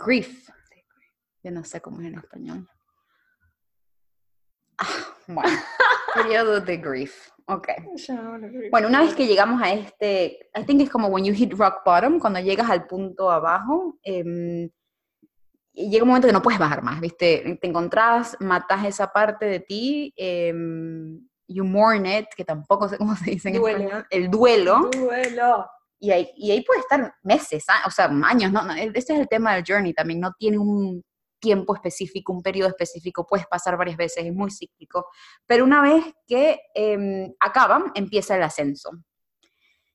grief. 0.04 0.48
Yo 1.46 1.52
no 1.52 1.62
sé 1.62 1.80
cómo 1.80 2.00
es 2.00 2.08
en 2.08 2.18
español. 2.18 2.68
Ah, 4.78 5.14
bueno, 5.28 5.48
periodo 6.14 6.60
de 6.60 6.76
grief. 6.78 7.30
Ok. 7.46 7.68
Bueno, 8.72 8.88
una 8.88 9.02
vez 9.02 9.14
que 9.14 9.28
llegamos 9.28 9.62
a 9.62 9.70
este, 9.72 10.50
I 10.56 10.64
think 10.64 10.82
es 10.82 10.90
como 10.90 11.06
when 11.06 11.24
you 11.24 11.32
hit 11.32 11.52
rock 11.52 11.84
bottom, 11.86 12.18
cuando 12.18 12.40
llegas 12.40 12.68
al 12.68 12.88
punto 12.88 13.30
abajo, 13.30 13.96
eh, 14.02 14.68
llega 15.72 16.02
un 16.02 16.08
momento 16.08 16.26
que 16.26 16.32
no 16.32 16.42
puedes 16.42 16.58
bajar 16.58 16.82
más, 16.82 17.00
¿viste? 17.00 17.56
Te 17.60 17.68
encontrás, 17.68 18.36
matas 18.40 18.84
esa 18.84 19.12
parte 19.12 19.46
de 19.46 19.60
ti, 19.60 20.12
eh, 20.16 20.52
you 21.46 21.64
mourn 21.64 22.06
it, 22.06 22.26
que 22.36 22.44
tampoco 22.44 22.88
sé 22.88 22.98
cómo 22.98 23.14
se 23.14 23.30
dice 23.30 23.50
en 23.50 23.54
español, 23.54 24.04
el 24.10 24.28
duelo. 24.28 24.90
Duelo. 24.90 25.70
Y 26.00 26.10
ahí, 26.10 26.28
y 26.36 26.50
ahí 26.50 26.62
puede 26.62 26.80
estar 26.80 27.14
meses, 27.22 27.64
o 27.86 27.90
sea, 27.92 28.06
años, 28.24 28.50
¿no? 28.50 28.68
Este 28.74 28.98
es 29.12 29.20
el 29.20 29.28
tema 29.28 29.54
del 29.54 29.64
journey 29.64 29.94
también, 29.94 30.18
no 30.18 30.32
tiene 30.36 30.58
un 30.58 31.05
tiempo 31.38 31.74
específico, 31.74 32.32
un 32.32 32.42
periodo 32.42 32.70
específico, 32.70 33.26
puedes 33.26 33.46
pasar 33.46 33.76
varias 33.76 33.96
veces, 33.96 34.24
es 34.24 34.32
muy 34.32 34.50
cíclico, 34.50 35.06
pero 35.46 35.64
una 35.64 35.82
vez 35.82 36.04
que 36.26 36.60
eh, 36.74 37.34
acaban, 37.40 37.92
empieza 37.94 38.36
el 38.36 38.42
ascenso. 38.42 38.90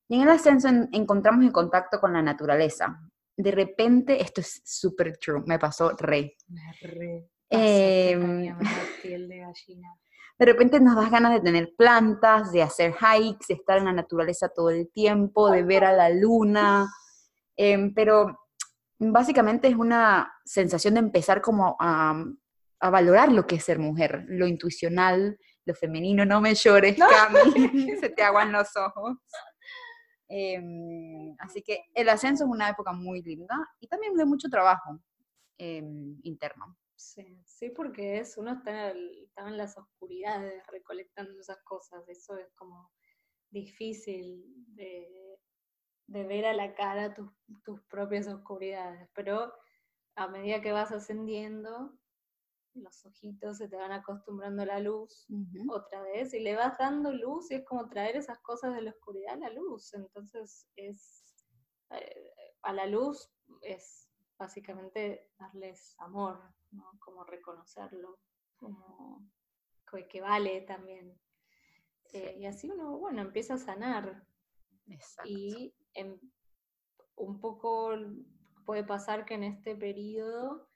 Y 0.07 0.15
en 0.15 0.21
el 0.23 0.29
ascenso 0.29 0.67
encontramos 0.91 1.45
el 1.45 1.51
contacto 1.51 1.99
con 1.99 2.13
la 2.13 2.21
naturaleza. 2.21 2.99
De 3.37 3.51
repente, 3.51 4.21
esto 4.21 4.41
es 4.41 4.61
súper 4.65 5.17
true, 5.17 5.41
me 5.45 5.57
pasó 5.57 5.91
re. 5.97 6.35
re 6.81 7.29
em, 7.49 8.55
de 10.41 10.45
repente 10.45 10.79
nos 10.79 10.95
das 10.95 11.11
ganas 11.11 11.33
de 11.33 11.39
tener 11.39 11.73
plantas, 11.77 12.51
de 12.51 12.63
hacer 12.63 12.95
hikes, 12.95 13.45
de 13.47 13.53
estar 13.53 13.77
en 13.77 13.85
la 13.85 13.93
naturaleza 13.93 14.49
todo 14.49 14.71
el 14.71 14.91
tiempo, 14.91 15.51
de 15.51 15.61
ver 15.61 15.85
a 15.85 15.93
la 15.93 16.09
luna, 16.09 16.87
em, 17.55 17.93
pero 17.93 18.40
básicamente 19.09 19.67
es 19.67 19.75
una 19.75 20.31
sensación 20.45 20.93
de 20.93 20.99
empezar 20.99 21.41
como 21.41 21.75
a, 21.79 22.23
valorar 22.79 23.31
lo 23.31 23.45
que 23.45 23.55
es 23.55 23.63
ser 23.63 23.77
mujer, 23.77 24.25
lo 24.27 24.47
intuicional, 24.47 25.37
lo 25.65 25.75
femenino, 25.75 26.25
no 26.25 26.41
me 26.41 26.55
llores, 26.55 26.97
Cami, 26.97 27.95
se 27.99 28.09
te 28.09 28.23
aguan 28.23 28.51
los 28.51 28.75
ojos. 28.75 29.17
Em, 30.27 31.35
así 31.39 31.61
que 31.61 31.83
el 31.93 32.09
ascenso 32.09 32.45
es 32.45 32.49
una 32.49 32.69
época 32.69 32.91
muy 32.93 33.21
linda 33.21 33.55
y 33.79 33.87
también 33.87 34.15
de 34.15 34.25
mucho 34.25 34.47
trabajo 34.49 34.99
em, 35.57 36.19
interno. 36.23 36.77
Sí, 36.95 37.41
sí, 37.45 37.69
porque 37.69 38.19
es, 38.19 38.37
uno 38.37 38.53
está 38.53 38.91
en, 38.91 39.57
las 39.57 39.77
oscuridades 39.77 40.63
recolectando 40.71 41.39
esas 41.39 41.61
cosas, 41.63 42.07
eso 42.07 42.37
es 42.37 42.51
como 42.53 42.91
difícil 43.49 44.43
de, 44.67 45.07
de 46.11 46.25
ver 46.25 46.45
a 46.45 46.53
la 46.53 46.75
cara 46.75 47.13
tus, 47.13 47.81
propias 47.89 48.27
oscuridades, 48.27 49.09
pero 49.13 49.53
a 50.15 50.27
medida 50.27 50.61
que 50.61 50.73
vas 50.73 50.91
ascendiendo, 50.91 51.97
los 52.73 53.05
ojitos 53.05 53.57
se 53.57 53.69
te 53.69 53.77
van 53.77 53.91
acostumbrando 53.91 54.63
a 54.63 54.65
la 54.65 54.79
luz 54.79 55.25
otra 55.69 56.01
vez 56.03 56.33
y 56.33 56.39
le 56.39 56.55
vas 56.55 56.77
dando 56.77 57.11
luz 57.13 57.51
y 57.51 57.55
es 57.55 57.65
como 57.65 57.89
traer 57.89 58.17
esas 58.17 58.39
cosas 58.39 58.75
de 58.75 58.81
la 58.81 58.91
oscuridad 58.91 59.35
a 59.35 59.37
la 59.37 59.49
luz. 59.49 59.93
Entonces 59.93 60.67
es 60.75 61.23
eh, 61.89 62.33
a 62.61 62.73
la 62.73 62.85
luz 62.85 63.29
es 63.61 64.09
básicamente 64.37 65.29
darles 65.37 65.95
amor, 65.99 66.41
como 66.99 67.23
reconocerlo, 67.23 68.19
como 68.57 69.29
que 70.09 70.21
vale 70.21 70.61
también. 70.61 71.17
Eh, 72.13 72.35
y 72.39 72.45
así 72.45 72.69
uno, 72.69 72.97
bueno, 72.97 73.21
empieza 73.21 73.55
a 73.55 73.57
sanar. 73.57 74.25
Y 75.25 75.73
un 77.15 77.39
poco 77.39 77.91
puede 78.65 78.83
pasar 78.83 79.25
que 79.25 79.35
en 79.35 79.43
este 79.43 79.75
periodo 79.75 80.67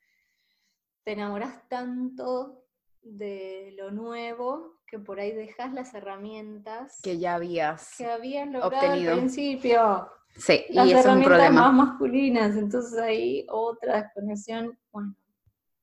te 1.03 1.13
enamoras 1.13 1.68
tanto 1.70 2.63
de 3.01 3.74
lo 3.78 3.91
nuevo 3.91 4.82
que 4.88 4.99
por 4.99 5.20
ahí 5.20 5.32
dejas 5.32 5.74
las 5.74 5.93
herramientas 5.93 6.99
que 7.01 7.18
ya 7.18 7.36
habías, 7.36 7.95
que 7.97 8.05
habías 8.05 8.47
logrado 8.47 8.91
al 8.91 9.05
principio. 9.05 10.09
Sí, 10.36 10.66
las 10.70 10.88
y 10.88 10.93
es 10.93 11.05
un 11.05 11.24
problema. 11.24 11.72
más 11.72 11.88
masculinas, 11.88 12.55
entonces 12.57 12.99
ahí 12.99 13.45
otra 13.49 14.01
desconexión. 14.01 14.78
Bueno, 14.91 15.16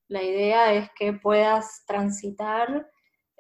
la 0.09 0.23
idea 0.23 0.75
es 0.75 0.91
que 0.99 1.15
puedas 1.15 1.85
transitar 1.87 2.89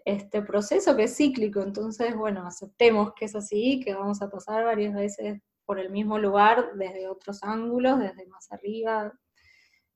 este 0.05 0.43
proceso 0.43 0.97
que 0.97 1.05
es 1.05 1.16
cíclico, 1.16 1.61
entonces, 1.61 2.16
bueno, 2.16 2.47
aceptemos 2.47 3.12
que 3.14 3.26
es 3.26 3.36
así, 3.36 3.80
que 3.80 3.95
vamos 3.95 4.22
a 4.22 4.30
pasar 4.30 4.64
varias 4.64 4.95
veces 4.95 5.40
por 5.65 5.79
el 5.79 5.91
mismo 5.91 6.19
lugar 6.19 6.73
desde 6.75 7.09
otros 7.09 7.43
ángulos, 7.43 7.99
desde 7.99 8.27
más 8.27 8.51
arriba, 8.53 9.13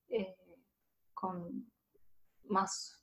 eh, 0.09 0.37
con 1.13 1.71
más 2.45 3.03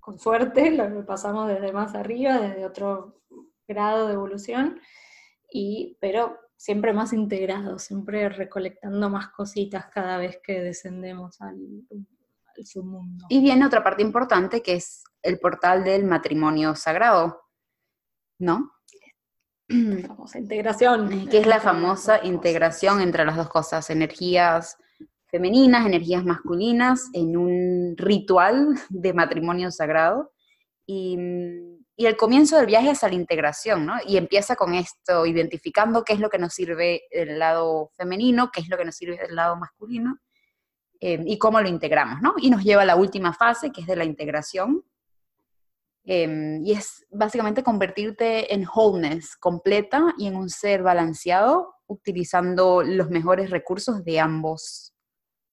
con 0.00 0.18
suerte, 0.18 0.70
lo 0.70 1.06
pasamos 1.06 1.48
desde 1.48 1.72
más 1.72 1.94
arriba, 1.94 2.38
desde 2.38 2.66
otro 2.66 3.22
grado 3.66 4.06
de 4.06 4.14
evolución, 4.14 4.80
y, 5.50 5.96
pero 6.00 6.38
siempre 6.56 6.92
más 6.92 7.12
integrados, 7.12 7.82
siempre 7.82 8.28
recolectando 8.28 9.08
más 9.08 9.28
cositas 9.28 9.86
cada 9.86 10.18
vez 10.18 10.38
que 10.42 10.60
descendemos 10.60 11.40
al 11.40 11.58
submundo. 12.64 13.26
Y 13.28 13.40
viene 13.40 13.66
otra 13.66 13.82
parte 13.82 14.02
importante 14.02 14.62
que 14.62 14.74
es 14.74 15.04
el 15.22 15.38
portal 15.38 15.84
del 15.84 16.04
matrimonio 16.04 16.74
sagrado, 16.74 17.42
¿no? 18.38 18.72
La 19.74 20.08
famosa 20.08 20.38
integración. 20.38 21.28
Que 21.28 21.38
es 21.38 21.46
la 21.46 21.60
famosa 21.60 22.20
integración 22.24 23.00
entre 23.00 23.24
las 23.24 23.36
dos 23.36 23.48
cosas, 23.48 23.90
energías 23.90 24.76
femeninas, 25.26 25.84
energías 25.84 26.24
masculinas, 26.24 27.10
en 27.12 27.36
un 27.36 27.94
ritual 27.96 28.78
de 28.88 29.12
matrimonio 29.12 29.70
sagrado. 29.70 30.32
Y, 30.86 31.18
y 31.96 32.06
el 32.06 32.16
comienzo 32.16 32.56
del 32.56 32.66
viaje 32.66 32.90
hacia 32.90 33.08
la 33.08 33.14
integración, 33.14 33.86
¿no? 33.86 33.94
Y 34.06 34.16
empieza 34.16 34.56
con 34.56 34.74
esto, 34.74 35.26
identificando 35.26 36.04
qué 36.04 36.12
es 36.12 36.20
lo 36.20 36.28
que 36.28 36.38
nos 36.38 36.52
sirve 36.52 37.02
del 37.10 37.38
lado 37.38 37.90
femenino, 37.96 38.50
qué 38.52 38.60
es 38.60 38.68
lo 38.68 38.76
que 38.76 38.84
nos 38.84 38.96
sirve 38.96 39.16
del 39.16 39.34
lado 39.34 39.56
masculino, 39.56 40.18
eh, 41.00 41.22
y 41.24 41.38
cómo 41.38 41.60
lo 41.60 41.68
integramos, 41.68 42.20
¿no? 42.22 42.34
Y 42.38 42.50
nos 42.50 42.64
lleva 42.64 42.82
a 42.82 42.86
la 42.86 42.96
última 42.96 43.32
fase, 43.32 43.70
que 43.70 43.80
es 43.80 43.86
de 43.86 43.96
la 43.96 44.04
integración, 44.04 44.84
eh, 46.04 46.60
y 46.62 46.72
es 46.72 47.06
básicamente 47.10 47.62
convertirte 47.62 48.52
en 48.54 48.66
wholeness 48.66 49.36
completa 49.36 50.14
y 50.18 50.26
en 50.26 50.36
un 50.36 50.50
ser 50.50 50.82
balanceado, 50.82 51.74
utilizando 51.86 52.82
los 52.82 53.10
mejores 53.10 53.50
recursos 53.50 54.04
de 54.04 54.20
ambos, 54.20 54.94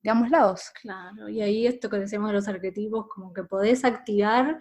de 0.03 0.09
ambos 0.09 0.29
lados. 0.29 0.71
Claro, 0.81 1.29
y 1.29 1.41
ahí 1.41 1.67
esto 1.67 1.89
que 1.89 1.99
decíamos 1.99 2.29
de 2.29 2.35
los 2.35 2.47
arquetipos, 2.47 3.07
como 3.07 3.33
que 3.33 3.43
podés 3.43 3.85
activar 3.85 4.59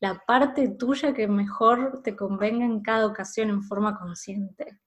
la 0.00 0.18
parte 0.26 0.68
tuya 0.68 1.14
que 1.14 1.28
mejor 1.28 2.02
te 2.02 2.16
convenga 2.16 2.64
en 2.64 2.82
cada 2.82 3.06
ocasión 3.06 3.50
en 3.50 3.62
forma 3.62 3.98
consciente. 3.98 4.80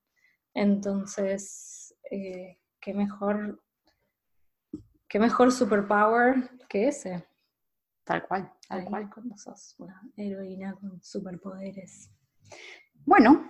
Entonces, 0.53 1.95
eh, 2.11 2.59
qué 2.79 2.93
mejor, 2.93 3.63
qué 5.07 5.19
mejor 5.19 5.51
superpower 5.51 6.51
que 6.67 6.89
ese. 6.89 7.25
Tal 8.03 8.27
cual, 8.27 8.53
tal 8.67 8.85
cual. 8.85 9.09
Cuando 9.13 9.37
sos 9.37 9.75
una 9.77 10.01
heroína 10.15 10.75
con 10.75 11.01
superpoderes. 11.01 12.09
Bueno, 13.05 13.49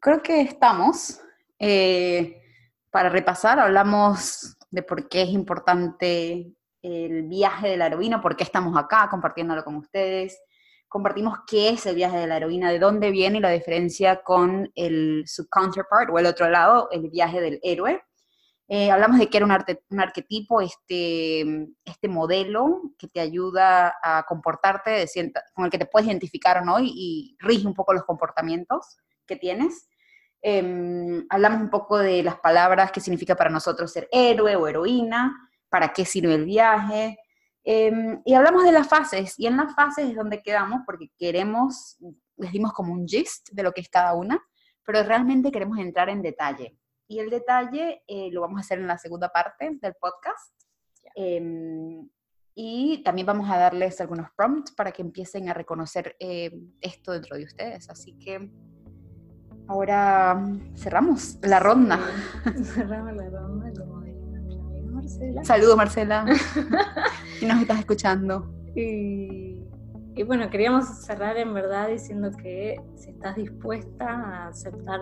creo 0.00 0.22
que 0.22 0.40
estamos. 0.40 1.20
Eh, 1.58 2.42
para 2.90 3.08
repasar, 3.08 3.60
hablamos 3.60 4.56
de 4.70 4.82
por 4.82 5.08
qué 5.08 5.22
es 5.22 5.28
importante 5.28 6.54
el 6.82 7.22
viaje 7.24 7.68
de 7.68 7.76
la 7.76 7.86
heroína, 7.86 8.20
por 8.20 8.36
qué 8.36 8.44
estamos 8.44 8.76
acá 8.76 9.08
compartiéndolo 9.10 9.62
con 9.62 9.76
ustedes 9.76 10.40
compartimos 10.90 11.38
qué 11.46 11.68
es 11.68 11.86
el 11.86 11.94
viaje 11.94 12.18
de 12.18 12.26
la 12.26 12.36
heroína, 12.36 12.70
de 12.70 12.80
dónde 12.80 13.12
viene 13.12 13.38
y 13.38 13.40
la 13.40 13.50
diferencia 13.50 14.22
con 14.22 14.70
el, 14.74 15.22
su 15.24 15.48
counterpart 15.48 16.10
o 16.10 16.18
el 16.18 16.26
otro 16.26 16.50
lado, 16.50 16.88
el 16.90 17.08
viaje 17.08 17.40
del 17.40 17.60
héroe. 17.62 18.02
Eh, 18.72 18.90
hablamos 18.90 19.18
de 19.18 19.28
que 19.28 19.36
era 19.36 19.46
un, 19.46 20.00
arquetipo, 20.00 20.60
este, 20.60 21.40
este 21.84 22.08
modelo 22.08 22.82
que 22.96 23.08
te 23.08 23.18
ayuda 23.18 23.96
a 24.02 24.24
comportarte, 24.28 25.06
con 25.52 25.64
el 25.64 25.70
que 25.70 25.78
te 25.78 25.86
puedes 25.86 26.06
identificar 26.06 26.64
no 26.64 26.78
y, 26.80 27.36
rige 27.40 27.66
un 27.66 27.74
poco 27.74 27.92
los 27.92 28.04
comportamientos 28.04 28.96
que 29.26 29.34
tienes. 29.34 29.88
Eh, 30.40 31.24
hablamos 31.28 31.60
un 31.60 31.70
poco 31.70 31.98
de 31.98 32.22
las 32.22 32.38
palabras 32.38 32.92
que 32.92 33.00
significa 33.00 33.34
para 33.34 33.50
nosotros 33.50 33.92
ser 33.92 34.08
héroe 34.12 34.54
o 34.54 34.68
heroína, 34.68 35.36
para 35.68 35.92
qué 35.92 36.04
sirve 36.04 36.34
el 36.34 36.44
viaje, 36.44 37.18
Em, 37.64 38.22
y 38.24 38.34
hablamos 38.34 38.64
de 38.64 38.72
las 38.72 38.88
fases, 38.88 39.38
y 39.38 39.46
en 39.46 39.56
las 39.56 39.74
fases 39.74 40.08
es 40.08 40.16
donde 40.16 40.42
quedamos 40.42 40.80
porque 40.86 41.10
queremos, 41.18 41.98
les 42.36 42.52
dimos 42.52 42.72
como 42.72 42.92
un 42.92 43.06
gist 43.06 43.50
de 43.52 43.62
lo 43.62 43.72
que 43.72 43.82
es 43.82 43.88
cada 43.88 44.14
una, 44.14 44.42
pero 44.84 45.02
realmente 45.02 45.52
queremos 45.52 45.78
entrar 45.78 46.08
en 46.08 46.22
detalle. 46.22 46.76
Y 47.10 47.18
el 47.18 47.28
detalle 47.28 48.04
eh, 48.06 48.30
lo 48.30 48.40
vamos 48.40 48.58
a 48.58 48.60
hacer 48.60 48.78
en 48.78 48.86
la 48.86 48.96
segunda 48.96 49.30
parte 49.30 49.76
del 49.82 49.94
podcast. 49.94 50.54
Em, 51.16 52.08
y 52.54 53.02
también 53.02 53.26
vamos 53.26 53.50
a 53.50 53.58
darles 53.58 54.00
algunos 54.00 54.30
prompts 54.36 54.70
para 54.70 54.92
que 54.92 55.02
empiecen 55.02 55.48
a 55.48 55.54
reconocer 55.54 56.14
eh, 56.20 56.56
esto 56.80 57.10
dentro 57.10 57.36
de 57.36 57.42
ustedes. 57.42 57.90
Así 57.90 58.16
que 58.16 58.48
ahora 59.66 60.40
cerramos 60.76 61.36
la 61.42 61.58
ronda. 61.58 61.98
cerramos 62.62 63.16
la 63.16 63.28
ronda, 63.28 63.72
como 63.76 64.04
Marcela. 64.92 65.44
Saludos, 65.44 65.76
Marcela. 65.76 66.26
y 67.42 67.44
nos 67.44 67.60
estás 67.60 67.80
escuchando. 67.80 68.54
Y, 68.76 69.58
y, 70.14 70.22
bueno, 70.22 70.48
queríamos 70.48 70.86
cerrar 71.02 71.36
en 71.38 71.52
verdad 71.54 71.88
diciendo 71.88 72.30
que 72.40 72.80
si 72.94 73.10
estás 73.10 73.34
dispuesta 73.34 74.08
a 74.08 74.46
aceptar 74.46 75.00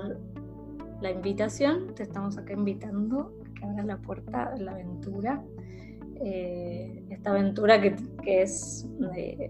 la 1.01 1.11
invitación, 1.11 1.95
te 1.95 2.03
estamos 2.03 2.39
acá 2.39 2.53
invitando 2.53 3.33
a 3.45 3.55
que 3.55 3.65
abras 3.65 3.87
la 3.87 3.99
puerta 3.99 4.53
de 4.55 4.61
la 4.65 4.73
aventura. 4.73 5.43
Eh, 6.21 7.05
esta 7.11 7.31
aventura 7.31 7.81
que, 7.81 7.97
es 8.25 8.87
de 8.99 9.49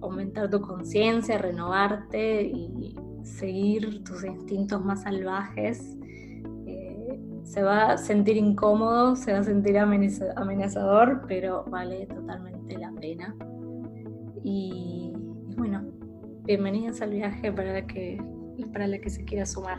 aumentar 0.00 0.50
tu 0.50 0.60
conciencia, 0.60 1.38
renovarte 1.38 2.42
y 2.42 2.96
seguir 3.22 4.02
tus 4.04 4.24
instintos 4.24 4.84
más 4.84 5.02
salvajes 5.02 5.98
se 7.48 7.62
va 7.62 7.92
a 7.92 7.96
sentir 7.96 8.36
incómodo, 8.36 9.16
se 9.16 9.32
va 9.32 9.38
a 9.38 9.42
sentir 9.42 9.78
amenazador, 9.78 11.24
pero 11.26 11.64
vale 11.64 12.06
totalmente 12.06 12.76
la 12.76 12.92
pena. 12.92 13.34
Y, 14.44 15.14
bueno, 15.56 15.82
bienvenidas 16.44 17.00
al 17.00 17.10
viaje 17.10 17.50
para 17.50 17.72
la, 17.72 17.86
que, 17.86 18.22
para 18.70 18.86
la 18.86 18.98
que 18.98 19.08
se 19.08 19.24
quiera 19.24 19.46
sumar. 19.46 19.78